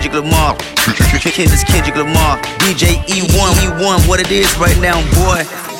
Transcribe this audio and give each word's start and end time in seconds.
Kendrick 0.00 0.22
Lamar. 0.22 0.54
Kendrick 1.66 1.96
Lamar. 1.96 2.38
DJ 2.62 3.02
E1, 3.06 3.50
E1, 3.66 4.08
what 4.08 4.20
it 4.20 4.30
is 4.30 4.56
right 4.56 4.78
now, 4.80 5.02
boy. 5.24 5.77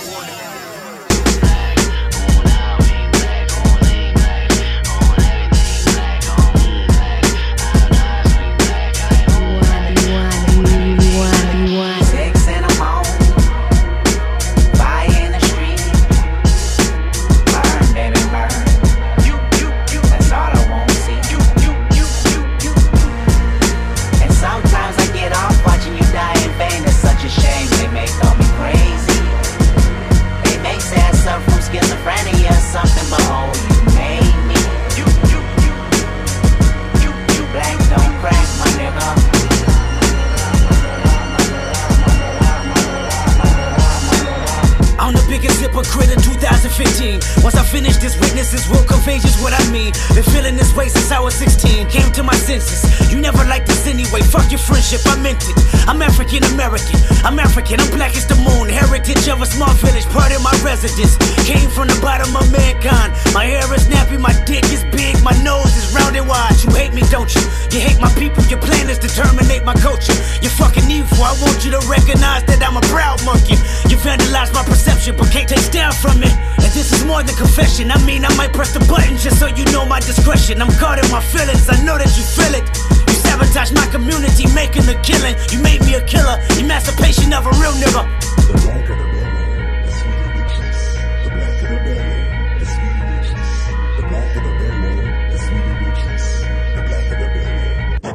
Witnesses 48.20 48.68
will 48.68 48.84
convey 48.84 49.18
just 49.18 49.42
what 49.42 49.52
I 49.52 49.62
mean. 49.70 49.92
Been 50.14 50.24
feeling 50.24 50.56
this 50.56 50.74
way 50.74 50.88
since 50.88 51.10
I 51.10 51.20
was 51.20 51.34
16. 51.34 51.88
Came 51.88 52.10
to 52.12 52.22
my 52.22 52.34
senses. 52.34 52.82
You 53.10 53.20
never 53.20 53.44
liked 53.44 53.66
this 53.66 53.86
anyway. 53.86 54.22
Fuck 54.22 54.50
your 54.50 54.60
friendship, 54.60 55.00
I 55.06 55.16
meant 55.20 55.42
it. 55.48 55.56
I'm 55.88 56.02
African 56.02 56.44
American. 56.54 56.98
I'm 57.24 57.38
African, 57.38 57.80
I'm 57.80 57.90
black 57.90 58.16
as 58.16 58.26
the 58.26 58.36
moon. 58.36 58.68
Heritage 58.68 59.28
of 59.28 59.42
a 59.42 59.46
small 59.46 59.72
village, 59.80 60.06
part 60.10 60.32
of 60.34 60.42
my 60.42 60.54
residence. 60.62 61.16
Came 61.46 61.70
from 61.70 61.88
the 61.88 61.98
bottom 62.00 62.34
of 62.36 62.50
mankind. 62.52 63.12
My 63.34 63.44
hair 63.44 63.66
is 63.74 63.86
nappy, 63.86 64.18
my 64.20 64.32
dick 64.44 64.64
is 64.72 64.84
big, 64.94 65.20
my 65.22 65.34
nose 65.42 65.74
is 65.76 65.94
round 65.94 66.16
and 66.16 66.28
wide. 66.28 66.56
You 66.62 66.70
hate 66.74 66.94
me, 66.94 67.02
don't 67.10 67.28
you? 67.34 67.42
You 67.70 67.80
hate 67.80 68.00
my 68.00 68.12
people, 68.14 68.42
your 68.46 68.60
plan 68.60 68.88
is 68.88 68.98
to 69.00 69.08
terminate 69.08 69.64
my 69.64 69.74
culture. 69.74 70.16
You're 70.40 70.54
fucking 70.56 70.88
evil, 70.90 71.22
I 71.22 71.36
want 71.42 71.64
you 71.64 71.70
to 71.76 71.82
recognize 71.88 72.44
that 72.48 72.62
I'm 72.64 72.76
a 72.76 72.84
proud 72.88 73.24
monkey. 73.24 73.60
You 73.88 73.96
vandalized 74.00 74.54
my 74.54 74.64
perception, 74.64 75.16
but 75.16 75.30
can't 75.30 75.48
take 75.48 75.70
down 75.70 75.92
from 75.92 76.22
it. 76.22 76.32
And 76.58 76.70
this 76.72 76.92
is 76.92 77.04
more 77.04 77.22
than 77.22 77.34
confession, 77.36 77.90
I'm 77.90 78.07
mean 78.08 78.24
I 78.24 78.32
might 78.40 78.54
press 78.56 78.72
the 78.72 78.80
button 78.88 79.20
just 79.20 79.38
so 79.38 79.46
you 79.52 79.64
know 79.68 79.84
my 79.84 80.00
discretion. 80.00 80.62
I'm 80.64 80.72
guarding 80.80 81.04
my 81.12 81.20
feelings, 81.20 81.68
I 81.68 81.76
know 81.84 82.00
that 82.00 82.08
you 82.16 82.24
feel 82.24 82.54
it. 82.56 82.64
You 83.04 83.16
sabotage 83.20 83.72
my 83.76 83.84
community, 83.92 84.48
making 84.56 84.88
a 84.88 84.96
killing. 85.04 85.36
You 85.52 85.60
made 85.60 85.84
me 85.84 85.92
a 86.00 86.02
killer, 86.08 86.40
emancipation 86.56 87.36
of 87.36 87.44
a 87.44 87.52
real 87.60 87.76
nigga. 87.76 88.08
The 88.48 88.56
black 88.64 88.88
of 88.88 88.96
the 88.96 89.04
belly, 89.12 89.44
the 89.84 89.92
sweet 89.92 90.24
the 90.24 91.28
black 91.36 91.60
of 91.60 91.68
the 91.68 91.76
belly, 91.84 92.16
the 92.56 92.66
sweet 92.72 92.96
the 92.96 94.04
black 94.08 94.32
of 94.32 94.42
the 94.48 94.52
belly, 94.56 95.04
the 95.28 95.38
sweet 95.44 95.68
the 95.68 96.80
black 96.88 97.12
of 97.12 97.20
the 97.20 97.28
belly. 97.36 98.08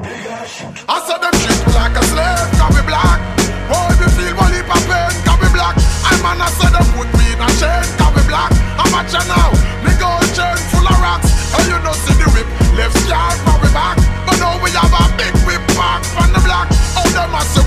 I 0.89 0.97
saw 1.05 1.21
them 1.21 1.35
shit 1.37 1.61
like 1.77 1.93
a 1.93 2.03
slave, 2.09 2.49
cause 2.57 2.73
be 2.73 2.81
black. 2.89 3.21
Boy, 3.69 3.93
we 4.01 4.09
feel 4.17 4.33
one 4.41 4.49
heap 4.57 4.73
of 4.73 4.81
pain, 4.89 5.13
cause 5.21 5.37
be 5.37 5.49
black. 5.53 5.77
I'm 6.09 6.25
an 6.33 6.41
I 6.41 6.49
said 6.57 6.73
put 6.97 7.09
me 7.13 7.25
in 7.29 7.45
a 7.45 7.47
chain, 7.61 7.85
cause 8.01 8.09
we 8.17 8.22
block. 8.33 8.51
How 8.81 8.89
much 8.89 9.13
I 9.13 9.21
now? 9.29 9.53
Me 9.85 9.93
go 10.01 10.09
turn 10.33 10.57
full 10.73 10.89
of 10.89 10.97
rocks. 10.97 11.29
And 11.53 11.69
you 11.69 11.77
know 11.85 11.93
see 11.93 12.17
the 12.17 12.25
whip. 12.33 12.49
Left 12.73 12.97
scarf 13.05 13.37
for 13.45 13.61
we 13.61 13.69
back. 13.69 14.01
But 14.25 14.41
now 14.41 14.57
we 14.57 14.73
have 14.73 14.89
a 14.89 15.05
big 15.13 15.33
whip 15.45 15.61
back 15.77 16.01
from 16.01 16.33
the 16.33 16.41
block. 16.41 16.67
Oh, 16.97 17.05
them 17.13 17.29
must 17.29 17.62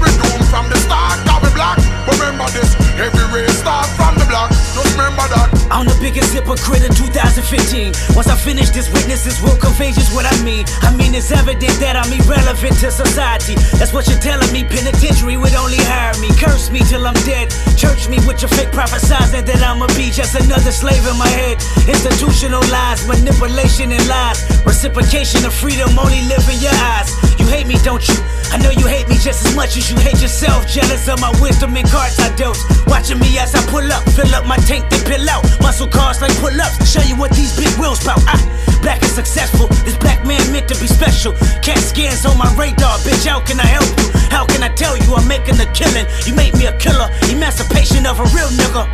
biggest 6.06 6.32
hypocrite 6.32 6.86
in 6.86 6.94
2015. 6.94 8.14
Once 8.14 8.30
I 8.30 8.38
finish 8.38 8.70
this, 8.70 8.86
witnesses 8.94 9.42
will 9.42 9.58
convey 9.58 9.90
just 9.90 10.14
what 10.14 10.22
I 10.22 10.34
mean. 10.46 10.62
I 10.86 10.94
mean, 10.94 11.18
it's 11.18 11.34
evident 11.34 11.74
that 11.82 11.98
I'm 11.98 12.06
irrelevant 12.14 12.78
to 12.78 12.94
society. 12.94 13.58
That's 13.74 13.90
what 13.90 14.06
you're 14.06 14.22
telling 14.22 14.46
me. 14.54 14.62
Penitentiary 14.62 15.36
would 15.36 15.58
only 15.58 15.82
hire 15.82 16.14
me. 16.22 16.30
Curse 16.38 16.70
me 16.70 16.78
till 16.86 17.02
I'm 17.02 17.18
dead. 17.26 17.50
Church 17.74 18.06
me 18.06 18.22
with 18.22 18.38
your 18.38 18.52
fake 18.54 18.70
prophesizing 18.70 19.42
that 19.50 19.58
I'ma 19.66 19.90
be 19.98 20.14
just 20.14 20.38
another 20.38 20.70
slave 20.70 21.02
in 21.10 21.18
my 21.18 21.26
head. 21.26 21.58
Institutional 21.90 22.62
lies, 22.70 23.02
manipulation 23.10 23.90
and 23.90 24.06
lies. 24.06 24.38
Reciprocation 24.62 25.42
of 25.42 25.50
freedom 25.50 25.90
only 25.98 26.22
live 26.30 26.46
in 26.46 26.62
your 26.62 26.76
eyes. 26.94 27.10
You 27.34 27.50
hate 27.50 27.66
me, 27.66 27.82
don't 27.82 28.06
you? 28.06 28.18
I 28.54 28.62
know 28.62 28.70
you 28.70 28.86
hate 28.86 29.08
me 29.08 29.18
just 29.18 29.42
as 29.42 29.54
much 29.58 29.76
as 29.76 29.90
you 29.90 29.98
hate 29.98 30.22
yourself. 30.22 30.70
Jealous 30.70 31.08
of 31.10 31.18
my 31.20 31.34
wisdom 31.42 31.74
and 31.74 31.88
cards 31.90 32.18
I 32.22 32.30
dealt. 32.36 32.58
Watching 32.86 33.18
me 33.18 33.38
as 33.38 33.54
I 33.54 33.62
pull 33.66 33.86
up, 33.90 34.06
fill 34.14 34.30
up 34.34 34.46
my 34.46 34.56
tank, 34.70 34.86
then 34.90 35.02
pill 35.02 35.26
out. 35.28 35.42
Muscle 35.60 35.90
cars 35.96 36.20
like 36.20 36.36
pull 36.36 36.52
ups. 36.60 36.76
Show 36.84 37.02
you 37.08 37.16
what 37.16 37.32
these 37.32 37.56
big 37.56 37.72
wheels 37.80 38.04
bout. 38.04 38.20
I, 38.28 38.36
black 38.84 39.00
and 39.02 39.10
successful. 39.10 39.66
This 39.88 39.96
black 39.96 40.24
man 40.26 40.44
meant 40.52 40.68
to 40.68 40.76
be 40.78 40.86
special. 40.86 41.32
Cat 41.64 41.80
scans 41.80 42.26
on 42.28 42.36
my 42.36 42.52
radar, 42.54 43.00
bitch. 43.00 43.24
How 43.24 43.40
can 43.40 43.58
I 43.58 43.66
help 43.66 43.88
you? 43.98 44.08
How 44.28 44.44
can 44.44 44.62
I 44.62 44.68
tell 44.76 44.96
you 44.96 45.08
I'm 45.16 45.26
making 45.26 45.58
a 45.58 45.68
killing? 45.72 46.06
You 46.26 46.34
made 46.34 46.54
me 46.54 46.66
a 46.66 46.76
killer. 46.76 47.08
Emancipation 47.32 48.04
of 48.06 48.20
a 48.20 48.26
real 48.36 48.50
nigga. 48.60 48.84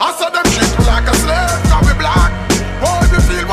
I 0.00 0.08
saw 0.18 0.30
them 0.30 0.46
shit 0.52 0.70
like 0.86 1.06
a 1.06 1.14
slave, 1.22 1.60
now 1.70 1.80
we 1.86 1.92
black. 1.98 2.30
Boy, 2.80 3.00
we 3.12 3.18
feel 3.28 3.49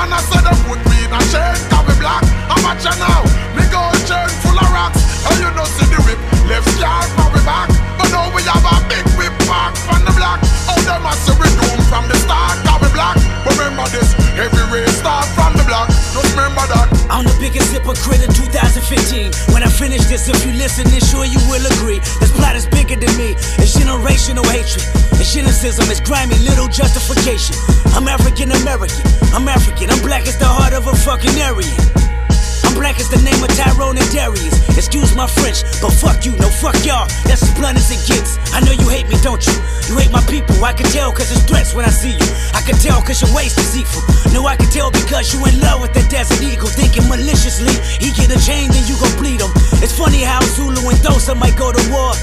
man 0.00 0.16
I 0.16 0.20
said 0.24 0.44
them 0.44 0.56
put 0.64 0.80
me 0.88 1.04
in 1.04 1.12
a 1.12 1.20
chain 1.28 1.56
Cause 1.68 1.84
we 1.84 1.94
black, 2.00 2.24
I'm 2.48 2.64
Me 3.56 3.64
chain 4.08 4.28
full 4.40 4.56
of 4.56 4.70
rocks. 4.72 5.00
You 5.36 5.48
know 5.52 5.64
see 5.76 5.88
the 5.92 6.00
whip. 6.08 6.20
Left 6.48 6.68
yard 6.80 7.08
for 7.16 7.28
we 7.32 7.40
back. 7.44 7.68
But 8.00 8.08
now 8.12 8.32
we 8.32 8.40
have 8.48 8.64
a 8.64 8.76
big 8.88 9.04
whip 9.16 9.32
from 9.44 10.00
the 10.04 10.12
block. 10.16 10.40
Oh, 10.68 10.80
them 10.88 11.04
say 11.16 11.36
we 11.36 11.48
from 11.88 12.04
the 12.08 12.16
start 12.24 12.56
we 12.80 12.88
black, 12.96 13.16
but 13.44 13.52
remember 13.58 13.84
this 13.92 14.14
Every 14.38 14.64
race 14.72 14.96
start 14.96 15.26
from 15.36 15.52
the 15.56 15.64
block. 15.68 15.88
Just 15.88 16.32
remember 16.32 16.64
that. 16.72 16.88
I'm 17.10 17.24
the 17.24 17.36
biggest 17.40 17.72
hypocrite 17.72 18.22
in 18.22 18.32
2015 18.32 19.52
When 19.52 19.62
I 19.62 19.68
finish 19.68 20.06
this, 20.06 20.28
if 20.28 20.40
you 20.46 20.52
listen 20.54 20.88
then 20.88 21.00
sure 21.00 21.24
you 21.24 21.40
will 21.50 21.64
agree. 21.76 22.00
This 22.20 22.32
plot 22.32 22.56
is 22.56 22.64
bigger 22.66 22.96
than 22.96 23.12
me. 23.20 23.36
It's 23.60 23.76
generational 23.76 24.46
hatred. 24.48 24.84
It's 25.20 25.36
cynicism, 25.36 25.90
it's 25.90 26.00
grimy 26.00 26.38
little 26.40 26.68
justification. 26.68 27.56
I'm 27.94 28.06
African 28.08 28.50
American. 28.52 29.02
I'm 29.34 29.48
African. 29.48 29.90
I'm 29.90 30.02
black 30.02 30.26
as 30.26 30.38
the 30.38 30.46
heart 30.46 30.72
of 30.72 30.86
a 30.86 30.94
fucking 30.94 31.34
Aryan. 31.42 31.74
I'm 32.64 32.74
black 32.78 33.00
as 33.02 33.10
the 33.10 33.18
name 33.26 33.42
of 33.42 33.50
Tyrone 33.58 33.98
and 33.98 34.10
Darius. 34.14 34.54
Excuse 34.78 35.14
my 35.16 35.26
French, 35.26 35.66
but 35.82 35.90
fuck 35.90 36.24
you, 36.24 36.32
no 36.38 36.48
fuck 36.48 36.78
y'all. 36.86 37.10
That's 37.26 37.42
as 37.42 37.52
blunt 37.58 37.76
as 37.76 37.90
it 37.90 37.98
gets. 38.06 38.38
I 38.54 38.62
know 38.62 38.72
you 38.72 38.86
hate 38.88 39.08
me, 39.10 39.18
don't 39.26 39.42
you? 39.42 39.56
You 39.90 39.98
hate 39.98 40.12
my 40.14 40.22
people, 40.30 40.54
I 40.62 40.72
can 40.72 40.86
tell 40.94 41.10
cause 41.10 41.30
it's 41.34 41.42
threats 41.44 41.74
when 41.74 41.84
I 41.84 41.90
see 41.90 42.14
you. 42.14 42.28
I 42.54 42.62
can 42.62 42.78
tell 42.78 43.02
cause 43.02 43.20
your 43.20 43.34
waist 43.34 43.58
is 43.58 43.74
equal. 43.74 44.06
No, 44.32 44.46
I 44.46 44.54
can 44.54 44.70
tell 44.70 44.90
because 44.90 45.34
you 45.34 45.42
in 45.50 45.58
love 45.60 45.82
with 45.82 45.92
that 45.94 46.06
desert 46.08 46.40
eagle. 46.40 46.70
Thinking 46.70 47.08
maliciously, 47.10 47.74
he 47.98 48.14
get 48.14 48.30
a 48.30 48.38
chain, 48.38 48.70
then 48.70 48.86
you 48.86 48.94
gon' 49.02 49.14
bleed 49.18 49.42
him. 49.42 49.50
It's 49.82 49.96
funny 49.96 50.22
how 50.22 50.40
Zulu 50.54 50.78
and 50.78 50.98
Xhosa 51.02 51.34
might 51.34 51.58
go 51.58 51.72
to 51.72 51.82
war. 51.90 52.14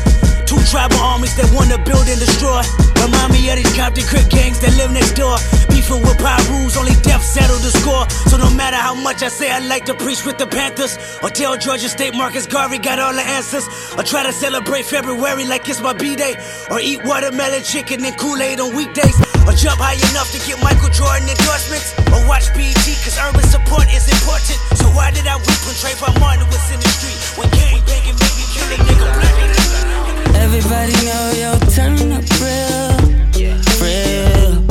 Two 0.47 0.63
tribal 0.71 0.95
armies 1.03 1.35
that 1.35 1.51
wanna 1.51 1.75
build 1.83 2.07
and 2.07 2.19
destroy. 2.23 2.63
Remind 3.03 3.35
me 3.35 3.51
of 3.51 3.59
these 3.59 3.73
Compton 3.75 4.07
Crip 4.07 4.31
gangs 4.31 4.63
that 4.63 4.71
live 4.79 4.95
next 4.95 5.19
door. 5.19 5.35
Beefing 5.67 5.99
with 5.99 6.15
Pirus, 6.23 6.79
only 6.79 6.95
death 7.03 7.19
settled 7.19 7.59
the 7.59 7.71
score. 7.83 8.07
So 8.31 8.39
no 8.39 8.49
matter 8.55 8.79
how 8.79 8.95
much 8.95 9.23
I 9.23 9.27
say 9.27 9.51
I 9.51 9.59
like 9.59 9.83
to 9.91 9.93
preach 9.93 10.23
with 10.23 10.37
the 10.37 10.47
Panthers, 10.47 10.95
or 11.21 11.29
tell 11.29 11.57
Georgia 11.57 11.89
State 11.89 12.15
Marcus 12.15 12.47
Garvey 12.47 12.79
got 12.79 12.97
all 12.97 13.11
the 13.11 13.27
answers, 13.27 13.67
or 13.99 14.03
try 14.03 14.23
to 14.23 14.31
celebrate 14.31 14.85
February 14.85 15.43
like 15.45 15.67
it's 15.67 15.81
my 15.81 15.91
B 15.91 16.15
day, 16.15 16.39
or 16.71 16.79
eat 16.79 17.03
watermelon 17.03 17.63
chicken 17.63 17.99
and 18.07 18.15
Kool 18.17 18.39
Aid 18.39 18.63
on 18.63 18.73
weekdays, 18.73 19.19
or 19.43 19.51
jump 19.51 19.83
high 19.83 19.99
enough 20.15 20.31
to 20.31 20.39
get 20.47 20.63
Michael 20.63 20.87
Jordan 20.95 21.27
endorsements, 21.27 21.91
or 22.15 22.23
watch 22.23 22.47
BET 22.55 22.87
cause 23.03 23.19
urban 23.19 23.43
support 23.51 23.91
is 23.91 24.07
important. 24.07 24.55
So 24.79 24.87
why 24.95 25.11
did 25.11 25.27
I 25.27 25.35
weep 25.43 25.59
when 25.67 25.75
Trayvon 25.75 26.15
Martin 26.23 26.47
was 26.47 26.63
in 26.71 26.79
the 26.79 26.91
street? 26.95 27.19
When 27.35 27.51
gang 27.51 27.83
banging 27.83 28.15
made 28.15 28.35
me 28.39 28.45
kill 28.55 28.71
a 28.71 28.77
nigga 28.79 29.07
black 29.11 29.56
Everybody 30.57 31.05
know 31.05 31.31
yo, 31.37 31.59
turn 31.69 32.11
up 32.13 32.23
real, 32.41 32.97
real. 33.79 34.65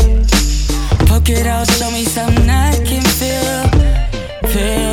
Poke 1.06 1.31
it 1.31 1.47
out, 1.47 1.71
show 1.71 1.93
me 1.93 2.03
something 2.03 2.50
I 2.50 2.73
can 2.85 3.03
feel, 3.03 4.50
feel. 4.50 4.86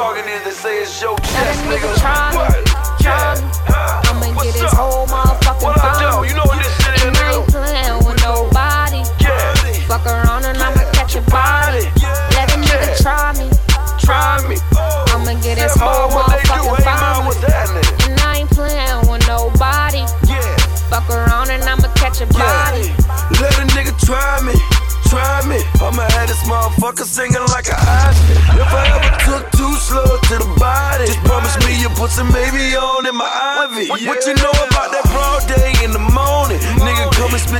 What 0.00 0.16
is, 0.26 0.42
they 0.44 0.50
say 0.50 0.78
it's 0.80 1.02
your 1.02 1.14
chest, 1.18 1.62
nigga. 1.64 1.99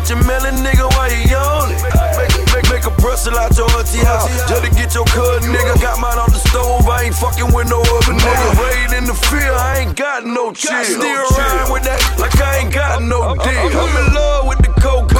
Split 0.01 0.17
your 0.17 0.27
melon, 0.27 0.55
nigga, 0.65 0.89
while 0.97 1.11
you 1.11 1.31
yawning. 1.31 1.77
Make, 1.83 2.35
make, 2.55 2.69
make 2.71 2.85
a 2.87 2.91
pretzel 3.01 3.37
out 3.37 3.57
your 3.57 3.69
auntie 3.77 3.99
house 3.99 4.29
just 4.49 4.65
to 4.65 4.71
get 4.71 4.95
your 4.95 5.05
cut, 5.07 5.43
nigga. 5.43 5.81
Got 5.81 6.01
mine 6.01 6.19
on 6.19 6.31
the 6.31 6.39
stove, 6.39 6.89
I 6.89 7.05
ain't 7.05 7.15
fucking 7.15 7.53
with 7.53 7.69
no 7.69 7.81
other 7.81 8.15
nigga. 8.15 8.49
Raid 8.61 8.97
in 8.97 9.05
the 9.05 9.15
field, 9.15 9.57
I 9.57 9.81
ain't 9.81 9.97
got 9.97 10.25
no 10.25 10.53
chill. 10.53 10.85
Still 10.85 11.01
ride 11.01 11.69
with 11.71 11.85
that 11.85 12.01
like 12.19 12.41
I 12.41 12.59
ain't 12.59 12.73
got 12.73 13.03
no 13.03 13.35
deal. 13.35 13.79
I'm 13.79 14.07
in 14.07 14.15
love 14.15 14.47
with 14.47 14.60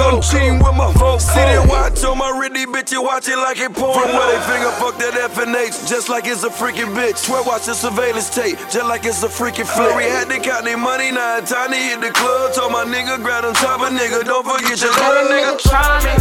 the 0.01 0.11
cocoa, 0.11 0.21
team 0.21 0.59
with 0.59 0.77
my 0.77 0.93
folks. 0.95 1.25
See 1.25 1.41
that 1.41 1.69
watch 1.69 2.03
on 2.05 2.19
my 2.19 2.31
Ridley 2.33 2.67
bitch, 2.67 2.93
you 2.93 3.03
watch 3.03 3.29
it 3.29 3.37
like 3.37 3.59
it 3.61 3.73
porn. 3.73 3.93
From 3.93 4.13
where 4.17 4.29
they 4.33 4.41
finger 4.49 4.73
fuck 4.81 4.97
that 4.99 5.15
F 5.15 5.39
and 5.39 5.55
H, 5.55 5.77
just 5.89 6.09
like 6.09 6.27
it's 6.27 6.45
a 6.45 6.51
freaking 6.51 6.95
bitch. 6.97 7.19
Swear 7.19 7.43
watch 7.43 7.67
the 7.67 7.75
surveillance 7.75 8.31
tape, 8.31 8.59
just 8.71 8.87
like 8.87 9.05
it's 9.05 9.23
a 9.23 9.29
freaking 9.29 9.69
flick. 9.69 9.95
We 9.97 10.05
had 10.05 10.29
to 10.29 10.39
count 10.41 10.65
their 10.65 10.79
money, 10.79 11.11
now 11.13 11.41
time 11.41 11.71
to 11.71 11.77
hit 11.77 12.01
the 12.01 12.11
club. 12.11 12.53
Told 12.55 12.73
my 12.73 12.85
nigga, 12.85 13.21
grab 13.23 13.45
on 13.45 13.55
top 13.55 13.81
of 13.81 13.93
nigga, 13.93 14.25
don't 14.25 14.45
forget 14.45 14.81
your 14.81 14.93
Let 14.97 15.21
a 15.21 15.29
nigga 15.29 15.57
nigga. 15.57 15.69
try 15.69 15.93
me, 16.05 16.15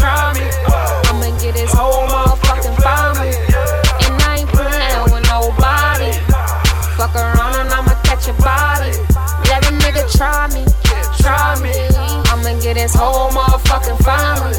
try 0.00 0.32
me. 0.36 0.46
I'ma 1.12 1.28
get 1.40 1.54
his 1.56 1.72
whole 1.72 2.06
motherfucking 2.08 2.76
family. 2.80 3.32
And 4.08 4.16
I 4.24 4.40
ain't 4.40 4.50
playing 4.50 5.04
with 5.12 5.24
nobody. 5.28 6.12
Fuck 6.96 7.14
around 7.14 7.54
and 7.60 7.68
I'ma 7.68 7.94
catch 8.02 8.28
a 8.28 8.34
body. 8.40 8.92
Let 9.48 9.64
a 9.68 9.72
nigga 9.84 10.04
try 10.16 10.48
me, 10.54 10.64
try 11.20 11.60
me. 11.62 11.97
I'ma 12.38 12.60
get 12.60 12.76
his 12.76 12.94
whole 12.94 13.30
motherfucking 13.30 13.98
family. 14.06 14.54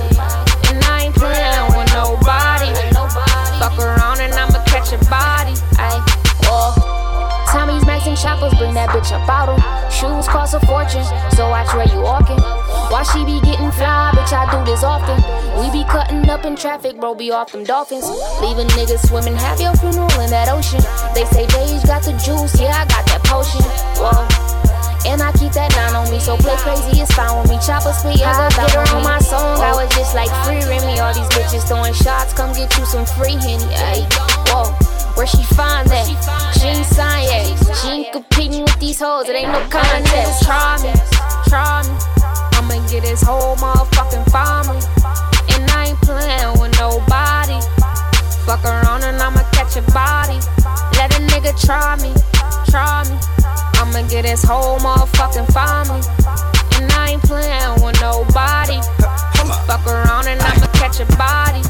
And 0.68 0.84
I 0.84 1.06
ain't 1.06 1.16
playing 1.16 1.68
with 1.72 1.88
nobody. 1.96 2.76
Fuck 3.56 3.80
around 3.80 4.20
and 4.20 4.34
I'ma 4.34 4.62
catch 4.66 4.92
a 4.92 4.98
body. 5.08 5.56
Ay, 5.80 5.96
whoa. 6.44 6.76
Tommy's 7.48 7.86
Max 7.86 8.06
and 8.06 8.18
choppers 8.18 8.54
bring 8.56 8.74
that 8.74 8.90
bitch 8.90 9.12
out 9.14 9.50
'em. 9.50 9.62
Shoes 9.90 10.28
cost 10.28 10.54
a 10.54 10.60
fortune, 10.68 11.06
so 11.36 11.50
watch 11.50 11.74
where 11.74 11.88
you 11.88 12.02
walking. 12.02 12.40
Why 12.92 13.04
she 13.04 13.24
be 13.24 13.40
getting 13.42 13.72
fly, 13.72 14.12
bitch? 14.14 14.34
I 14.34 14.44
do 14.52 14.64
this 14.70 14.84
often. 14.84 15.18
We 15.58 15.72
be 15.72 15.86
cutting 15.86 16.30
up 16.30 16.44
in 16.44 16.58
traffic, 16.58 17.00
bro, 17.00 17.16
be 17.16 17.32
off 17.32 17.54
them 17.54 17.64
dolphins. 17.64 18.08
Leaving 18.42 18.68
niggas 18.76 19.08
swimming, 19.08 19.38
have 19.38 19.60
your 19.62 19.74
funeral 19.78 20.20
in 20.20 20.30
that 20.32 20.50
ocean. 20.50 20.84
They 21.16 21.26
say 21.26 21.48
Beige 21.48 21.84
got 21.86 22.04
the 22.04 22.12
juice, 22.14 22.60
yeah, 22.60 22.82
I 22.82 22.86
got 22.86 23.06
that 23.08 23.24
potion. 23.24 23.64
Whoa. 23.96 24.49
And 25.10 25.26
I 25.26 25.34
keep 25.34 25.52
that 25.58 25.74
nine 25.74 25.98
on 25.98 26.06
me, 26.14 26.22
so 26.22 26.38
play 26.38 26.54
crazy, 26.62 27.02
it's 27.02 27.10
fine 27.18 27.34
with 27.42 27.50
me. 27.50 27.58
Chopper 27.66 27.90
spit, 27.98 28.22
yeah, 28.22 28.30
I 28.30 28.54
get 28.54 28.78
her 28.78 28.86
on 28.94 29.02
my 29.02 29.18
song. 29.18 29.58
I 29.58 29.74
was 29.74 29.90
just 29.98 30.14
like 30.14 30.30
free 30.46 30.62
Remy, 30.70 31.02
all 31.02 31.10
these 31.18 31.26
bitches 31.34 31.66
throwing 31.66 31.98
shots. 31.98 32.30
Come 32.38 32.54
get 32.54 32.70
you 32.78 32.86
some 32.86 33.10
free 33.18 33.34
Henny, 33.42 33.66
ayy. 33.90 34.06
Whoa. 34.54 34.70
Where 35.18 35.26
she 35.26 35.42
find 35.58 35.90
that? 35.90 36.06
She 36.54 36.70
ain't 36.70 36.86
signed 36.86 37.26
yet. 37.26 37.58
She 37.82 37.88
ain't 37.90 38.14
competing 38.14 38.62
with 38.62 38.80
these 38.80 39.02
hoes. 39.02 39.28
It 39.28 39.36
ain't 39.36 39.50
no 39.50 39.60
contest. 39.74 40.46
Try 40.46 40.78
me, 40.86 40.94
try 41.50 41.82
me. 41.90 41.94
I'ma 42.54 42.78
get 42.86 43.02
his 43.02 43.26
whole 43.26 43.58
motherfucking 43.58 44.30
family. 44.30 44.78
And 45.58 45.66
I 45.74 45.90
ain't 45.90 46.02
playing 46.06 46.54
with 46.62 46.78
nobody. 46.78 47.58
Fuck 48.46 48.64
around 48.64 49.04
and 49.04 49.18
I'ma 49.18 49.42
catch 49.58 49.74
a 49.74 49.82
body. 49.90 50.38
Let 51.02 51.18
a 51.18 51.22
nigga 51.34 51.58
try 51.58 51.98
me, 51.98 52.14
try 52.70 53.10
me. 53.10 53.18
I'ma 53.80 54.08
get 54.10 54.26
his 54.26 54.44
whole 54.44 54.78
motherfucking 54.80 55.48
family. 55.54 56.02
And 56.76 56.92
I 56.92 57.12
ain't 57.12 57.24
playing 57.24 57.82
with 57.82 58.00
nobody. 58.02 58.80
Fuck 59.68 59.88
around 59.88 60.28
and 60.28 60.42
I'ma 60.42 60.68
catch 60.74 61.00
a 61.00 61.06
body. 61.16 61.64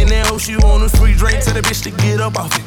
In 0.00 0.08
that 0.08 0.26
hoe, 0.28 0.38
she 0.38 0.56
want 0.56 0.82
a 0.82 0.88
free 0.88 1.12
drink, 1.12 1.44
tell 1.44 1.52
the 1.52 1.60
bitch 1.60 1.82
to 1.84 1.90
get 1.90 2.20
up 2.20 2.38
off 2.40 2.48
it. 2.56 2.64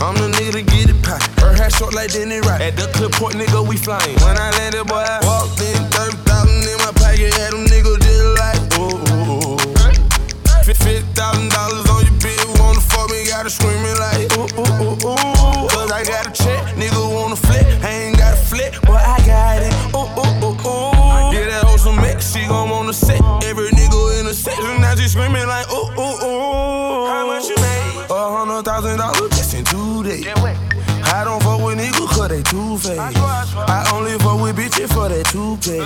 I'm 0.00 0.14
the 0.14 0.30
nigga 0.38 0.52
to 0.52 0.62
get 0.62 0.88
it 0.88 1.02
poppin'. 1.02 1.42
Her 1.42 1.52
hair 1.52 1.70
short 1.70 1.94
like 1.94 2.12
Denny 2.12 2.38
Rock. 2.40 2.60
At 2.60 2.76
the 2.76 2.86
clip 2.94 3.12
point, 3.12 3.34
nigga, 3.34 3.66
we 3.66 3.76
flyin'. 3.76 4.14
When 4.22 4.38
I 4.38 4.50
landed, 4.62 4.86
boy, 4.86 5.02
I 5.02 5.18
walked 5.26 5.58
in 5.60 5.82
30,000 5.90 6.70
in 6.70 6.78
my 6.78 6.92
pocket, 6.94 7.34
had 7.34 7.52
them 7.52 7.66
niggas 7.66 7.99
faced. 32.80 32.98
I 32.98 33.90
only 33.94 34.18
fuck 34.18 34.40
with 34.40 34.56
bitches 34.56 34.92
for 34.92 35.08
that 35.08 35.26
two 35.28 35.56
pay. 35.60 35.84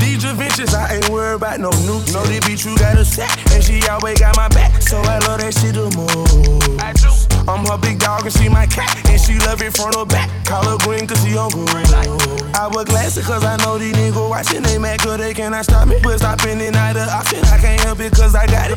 These 0.00 0.24
adventures, 0.24 0.74
I 0.74 0.96
ain't 0.96 1.08
worried 1.08 1.36
about 1.36 1.60
no 1.60 1.70
new. 1.86 1.98
Know 2.12 2.24
this 2.26 2.40
bitch, 2.40 2.66
you 2.66 2.76
got 2.78 2.96
a 2.96 3.04
set, 3.04 3.30
and 3.52 3.62
she 3.62 3.80
always 3.88 4.18
got 4.18 4.36
my 4.36 4.48
back. 4.48 4.82
So 4.82 4.98
I 4.98 5.18
love 5.26 5.40
that 5.40 5.54
shit 5.54 5.74
the 5.74 5.86
most. 5.96 7.28
I'm 7.48 7.64
her 7.64 7.78
big 7.78 7.98
dog 7.98 8.24
and 8.24 8.32
she 8.32 8.48
my 8.48 8.66
cat, 8.66 8.92
and 9.08 9.20
she 9.20 9.38
love 9.40 9.62
it 9.62 9.74
front 9.74 9.96
or 9.96 10.04
back. 10.04 10.28
Call 10.44 10.64
her 10.64 10.78
green 10.84 11.06
cause 11.06 11.22
she 11.24 11.36
on 11.36 11.50
good. 11.50 11.68
I 12.54 12.68
wear 12.72 12.84
glasses 12.84 13.26
cause 13.26 13.44
I 13.44 13.56
know 13.64 13.78
these 13.78 13.94
niggas 13.94 14.28
watching. 14.28 14.62
They 14.62 14.78
mad 14.78 15.00
cause 15.00 15.18
they 15.18 15.32
cannot 15.32 15.64
stop 15.64 15.88
me. 15.88 15.96
But 16.02 16.18
stopping 16.18 16.60
it 16.60 16.72
not 16.72 16.96
an 16.96 17.08
option. 17.08 17.44
I 17.46 17.58
can't 17.58 17.78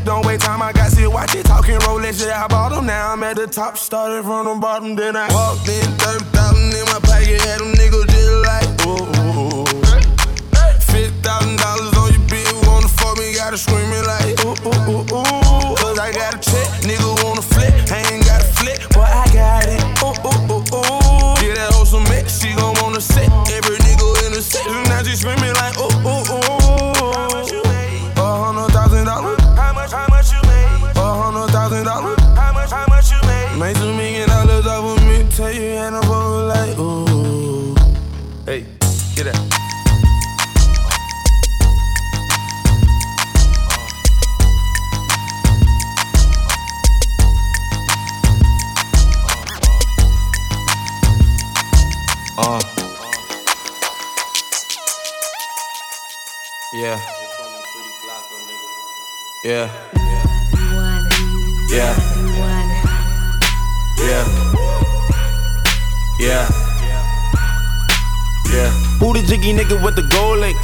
whip, 0.01 0.03
don't 0.05 0.25
wait 0.25 0.39
time. 0.39 0.61
I 0.61 0.71
got 0.71 0.91
to 0.91 1.07
watch 1.07 1.35
it. 1.35 1.45
Talking 1.45 1.79
Rolex, 1.79 2.25
yeah, 2.25 2.43
I 2.43 2.47
bought 2.47 2.69
them. 2.69 2.85
Now 2.85 3.13
I'm 3.13 3.23
at 3.23 3.35
the 3.35 3.47
top. 3.47 3.77
Started 3.77 4.23
from 4.23 4.45
the 4.45 4.55
bottom, 4.55 4.95
then 4.95 5.15
I 5.15 5.31
walked 5.33 5.67
in. 5.67 5.83
30,000 5.97 6.79
in 6.79 6.90
my 7.11 7.19
pocket. 7.19 7.41
Had 7.41 7.59
them 7.59 7.73
niggas 7.73 8.07
just 8.07 8.31
like, 8.47 8.69
ooh. 8.87 9.65
$50,000 10.91 11.97
on 11.97 12.11
your 12.13 12.23
bill. 12.29 12.71
Wanna 12.71 12.87
fuck 12.87 13.17
me, 13.17 13.33
gotta 13.33 13.57
scream 13.57 13.91
it 13.91 14.05
like, 14.05 14.45
ooh, 14.45 14.55
ooh, 14.67 15.15
ooh, 15.15 15.15
ooh. 15.15 15.40
Uh. 52.37 52.59
Yeah. 56.73 56.99
Yeah. 59.43 59.69
Yeah. 61.69 61.95
Yeah. 63.99 64.25
Yeah. 66.19 66.47
Yeah. 68.51 68.97
Booty 68.99 69.21
jiggy 69.23 69.53
nigga 69.53 69.83
with 69.83 69.95
the 69.95 70.03
gold 70.03 70.39
links. 70.39 70.57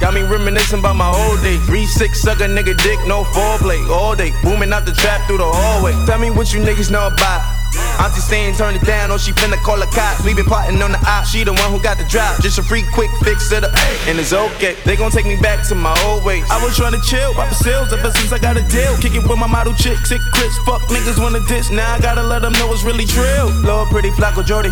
Got 0.00 0.14
me 0.14 0.22
reminiscing 0.22 0.80
about 0.80 0.96
my 0.96 1.10
old 1.10 1.40
days. 1.42 1.64
Three 1.66 1.86
six 1.86 2.20
sucker 2.20 2.44
nigga 2.44 2.76
dick, 2.82 2.98
no 3.06 3.24
foreplay. 3.24 3.88
All 3.90 4.16
day, 4.16 4.32
booming 4.42 4.72
out 4.72 4.86
the 4.86 4.92
trap 4.92 5.26
through 5.28 5.38
the 5.38 5.46
hallway. 5.46 5.92
Tell 6.06 6.18
me 6.18 6.30
what 6.30 6.52
you 6.52 6.60
niggas 6.60 6.90
know 6.90 7.06
about. 7.06 7.57
Auntie 7.98 8.20
saying 8.22 8.54
turn 8.54 8.74
it 8.74 8.82
down, 8.86 9.10
or 9.10 9.18
she 9.18 9.32
finna 9.32 9.58
call 9.58 9.78
the 9.78 9.86
cops. 9.90 10.22
We 10.24 10.32
been 10.32 10.46
plotting 10.46 10.80
on 10.82 10.92
the 10.92 11.02
op, 11.02 11.26
she 11.26 11.42
the 11.42 11.52
one 11.52 11.70
who 11.74 11.82
got 11.82 11.98
the 11.98 12.04
drop. 12.06 12.40
Just 12.40 12.58
a 12.58 12.62
free 12.62 12.84
quick 12.94 13.10
fix 13.22 13.50
it 13.50 13.64
up, 13.64 13.74
and 14.06 14.18
it's 14.18 14.32
okay. 14.32 14.76
They 14.84 14.94
gon' 14.94 15.10
take 15.10 15.26
me 15.26 15.36
back 15.36 15.66
to 15.68 15.74
my 15.74 15.94
old 16.06 16.24
ways. 16.24 16.46
I 16.50 16.62
was 16.62 16.76
trying 16.76 16.92
to 16.94 17.02
chill, 17.02 17.34
pop 17.34 17.52
sales 17.52 17.92
ever 17.92 18.10
since 18.12 18.30
I 18.32 18.38
got 18.38 18.56
a 18.56 18.62
deal. 18.70 18.96
Kick 18.98 19.14
it 19.14 19.26
with 19.26 19.38
my 19.38 19.46
model 19.46 19.74
chick, 19.74 19.98
sick 20.06 20.22
Chris. 20.32 20.56
Fuck 20.62 20.82
niggas 20.88 21.18
wanna 21.20 21.40
diss, 21.48 21.70
now 21.70 21.94
I 21.94 21.98
gotta 21.98 22.22
let 22.22 22.42
them 22.42 22.52
know 22.54 22.72
it's 22.72 22.84
really 22.84 23.04
trill. 23.04 23.50
Lord, 23.66 23.90
pretty 23.90 24.10
Flacko 24.10 24.42
Jodye. 24.46 24.70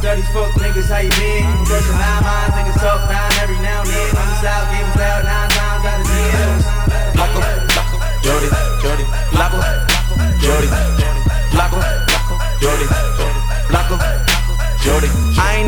Dirty 0.00 0.22
fuck 0.32 0.52
niggas, 0.56 0.88
how 0.88 1.04
you 1.04 1.10
been? 1.20 1.44
Brush 1.68 1.84
nine 1.92 2.22
minds, 2.24 2.56
niggas 2.56 2.80
talk 2.80 3.00
nine 3.12 3.32
every 3.44 3.60
now 3.60 3.80
and 3.84 3.90
then. 3.92 4.16
On 4.16 4.26
the 4.26 4.36
south, 4.40 4.66
give 4.72 4.88
us 4.88 4.96
loud 4.96 5.24
nine 5.24 5.50
times 5.52 5.84
out 5.84 6.00
of 6.00 6.06
ten. 6.08 6.64
Flacko, 7.12 7.40
Jodye, 8.24 8.50
Jodye, 8.80 9.04
Jodye, 10.40 10.85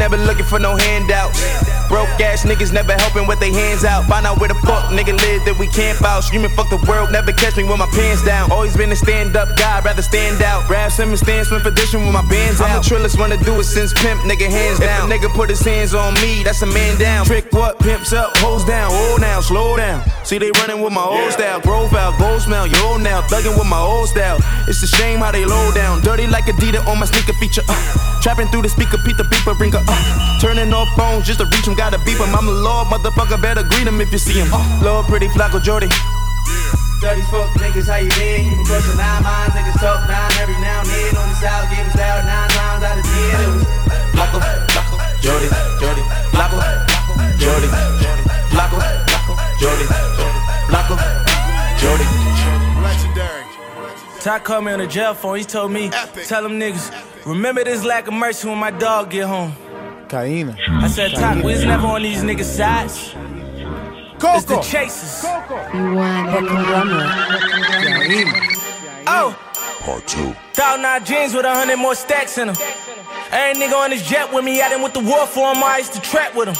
never 0.09 0.25
looking 0.25 0.45
for 0.45 0.59
no 0.59 0.77
handouts. 0.77 1.41
Broke 1.89 2.09
ass 2.21 2.45
niggas 2.45 2.73
never 2.73 2.93
helping 2.93 3.27
with 3.27 3.41
their 3.41 3.53
hands 3.53 3.85
out. 3.85 4.05
Find 4.05 4.27
out 4.27 4.41
where 4.41 4.49
the 4.49 4.55
fuck 4.65 4.89
nigga 4.93 5.13
live 5.13 5.45
that 5.45 5.57
we 5.59 5.67
camp 5.69 6.03
out. 6.03 6.25
Screaming 6.25 6.51
fuck 6.53 6.69
the 6.71 6.81
world, 6.89 7.13
never 7.13 7.33
catch 7.33 7.57
me 7.57 7.65
with 7.65 7.79
my 7.79 7.89
pants 7.93 8.25
down. 8.25 8.51
Always 8.51 8.77
been 8.77 8.93
a 8.93 8.97
stand 8.97 9.37
up 9.37 9.57
guy, 9.57 9.81
rather 9.81 10.03
stand 10.03 10.41
out. 10.43 10.67
Grab 10.67 10.93
some 10.93 11.11
and 11.11 11.19
stand 11.19 11.47
swim 11.47 11.61
for 11.61 11.71
dishing 11.71 12.05
with 12.05 12.13
my 12.13 12.25
bands 12.29 12.61
out. 12.61 12.71
I'm 12.71 12.83
the 12.83 12.89
trillest 12.89 13.19
one 13.19 13.31
to 13.31 13.37
do 13.37 13.53
it 13.61 13.65
since 13.65 13.93
pimp, 13.93 14.21
nigga 14.23 14.49
hands 14.49 14.79
down. 14.79 15.11
If 15.11 15.21
a 15.21 15.27
nigga 15.27 15.35
put 15.35 15.51
his 15.51 15.61
hands 15.61 15.95
on 15.95 16.15
me, 16.25 16.43
that's 16.43 16.63
a 16.63 16.67
man 16.67 16.99
down. 16.99 17.27
Trick 17.27 17.53
what? 17.53 17.79
Pimps 17.79 18.13
up, 18.13 18.37
hoes 18.39 18.65
down. 18.65 18.91
Hold 18.93 19.21
now, 19.21 19.41
slow 19.41 19.77
down. 19.77 20.05
See 20.25 20.39
they 20.39 20.51
running 20.53 20.81
with 20.81 20.93
my 20.93 21.05
old 21.05 21.33
style. 21.33 21.61
Profile, 21.61 22.17
gold 22.19 22.41
smell, 22.43 22.67
yo 22.67 22.97
now. 22.97 23.21
Thugging 23.29 23.57
with 23.59 23.69
my 23.69 23.81
old 23.81 24.09
style. 24.09 24.39
It's 24.69 24.83
a 24.83 24.87
shame 24.87 25.21
how 25.21 25.33
they 25.33 25.45
low 25.45 25.73
down. 25.73 26.01
Dirty 26.01 26.27
like 26.27 26.45
Adidas 26.45 26.87
on 26.87 26.99
my 26.99 27.07
sneaker 27.07 27.35
feature. 27.35 27.63
Uh. 27.69 28.08
Trapping 28.23 28.49
through 28.49 28.63
the 28.63 28.69
speaker, 28.69 28.99
Pete 29.05 29.17
the 29.17 29.25
beeper, 29.25 29.57
bring 29.57 29.73
her 29.73 29.83
uh. 29.87 30.39
Turning 30.41 30.73
off 30.75 30.89
phones 30.97 31.27
just 31.27 31.39
to 31.41 31.47
reach 31.47 31.67
him, 31.67 31.75
gotta 31.75 31.99
beep 31.99 32.19
him. 32.19 32.35
I'm 32.35 32.47
the 32.47 32.53
Lord, 32.53 32.89
motherfucker, 32.89 33.41
better 33.41 33.63
greet 33.63 33.87
him 33.87 34.01
if 34.01 34.13
you 34.13 34.19
see 34.19 34.39
him. 34.39 34.49
Uh. 34.53 34.81
Lord, 34.83 35.07
pretty 35.07 35.29
Flacko 35.29 35.61
Jodye. 35.61 35.89
Dirty 37.01 37.23
fuck 37.31 37.49
niggas, 37.63 37.87
how 37.87 38.03
you 38.03 38.11
been? 38.19 38.45
You 38.45 38.57
been 38.59 38.67
pushing 38.67 38.99
nine 38.99 39.23
minds, 39.23 39.55
niggas 39.55 39.79
talk 39.79 40.03
nine 40.11 40.33
every 40.43 40.59
now 40.59 40.83
and 40.83 40.89
then. 40.91 41.17
On 41.17 41.29
the 41.31 41.37
south, 41.39 41.71
give 41.71 41.87
us 41.87 41.95
loud 41.95 42.27
nine 42.27 42.49
times 42.51 42.83
out 42.83 42.99
of 42.99 43.05
ten. 43.07 43.39
It 43.39 43.49
was 43.55 43.65
Flacko, 44.19 44.39
Flacko, 44.43 44.97
Jodye, 45.23 45.49
Jodye, 45.79 46.03
Flacko, 46.35 46.59
Jodye, 47.39 47.71
Flacko, 48.51 48.83
Jodye, 49.63 49.87
Flacko, 50.67 50.99
Jodye. 51.79 52.07
Legendary. 52.83 53.45
Ty 54.21 54.41
called 54.41 54.65
me 54.65 54.73
on 54.73 54.81
the 54.81 54.87
jail 54.89 55.15
phone. 55.15 55.39
He 55.39 55.45
told 55.45 55.71
me, 55.71 55.91
tell 56.27 56.43
them 56.43 56.59
niggas, 56.59 56.91
remember 57.29 57.63
this 57.65 57.85
lack 57.85 58.09
of 58.09 58.15
mercy 58.15 58.49
when 58.49 58.59
my 58.59 58.71
dog 58.71 59.11
get 59.11 59.27
home. 59.27 59.53
Kaina. 60.09 60.57
I 60.69 60.89
said, 60.89 61.13
Ty, 61.13 61.37
we 61.37 61.53
was 61.53 61.65
never 61.65 61.87
on 61.87 62.03
these 62.03 62.23
niggas' 62.23 62.45
sides. 62.45 63.15
It's 64.21 64.45
the 64.45 64.55
Coco. 64.57 64.63
chasers. 64.63 65.23
Kaina. 67.99 68.33
Oh. 69.07 69.39
Part 69.81 70.07
two. 70.07 70.35
Thousand 70.55 70.83
nine 70.83 71.05
jeans 71.05 71.35
with 71.35 71.45
a 71.45 71.55
hundred 71.55 71.77
more 71.77 71.95
stacks 71.95 72.37
in 72.39 72.49
them. 72.49 72.57
Every 73.31 73.63
nigga 73.63 73.75
on 73.75 73.91
this 73.91 74.07
jet 74.09 74.33
with 74.33 74.45
me, 74.45 74.61
at 74.61 74.73
him 74.73 74.83
with 74.83 74.95
the 74.95 75.01
war 75.01 75.27
for 75.27 75.53
him. 75.55 75.63
I 75.63 75.79
used 75.79 75.93
to 75.95 76.01
trap 76.01 76.35
with 76.35 76.49
him. 76.49 76.57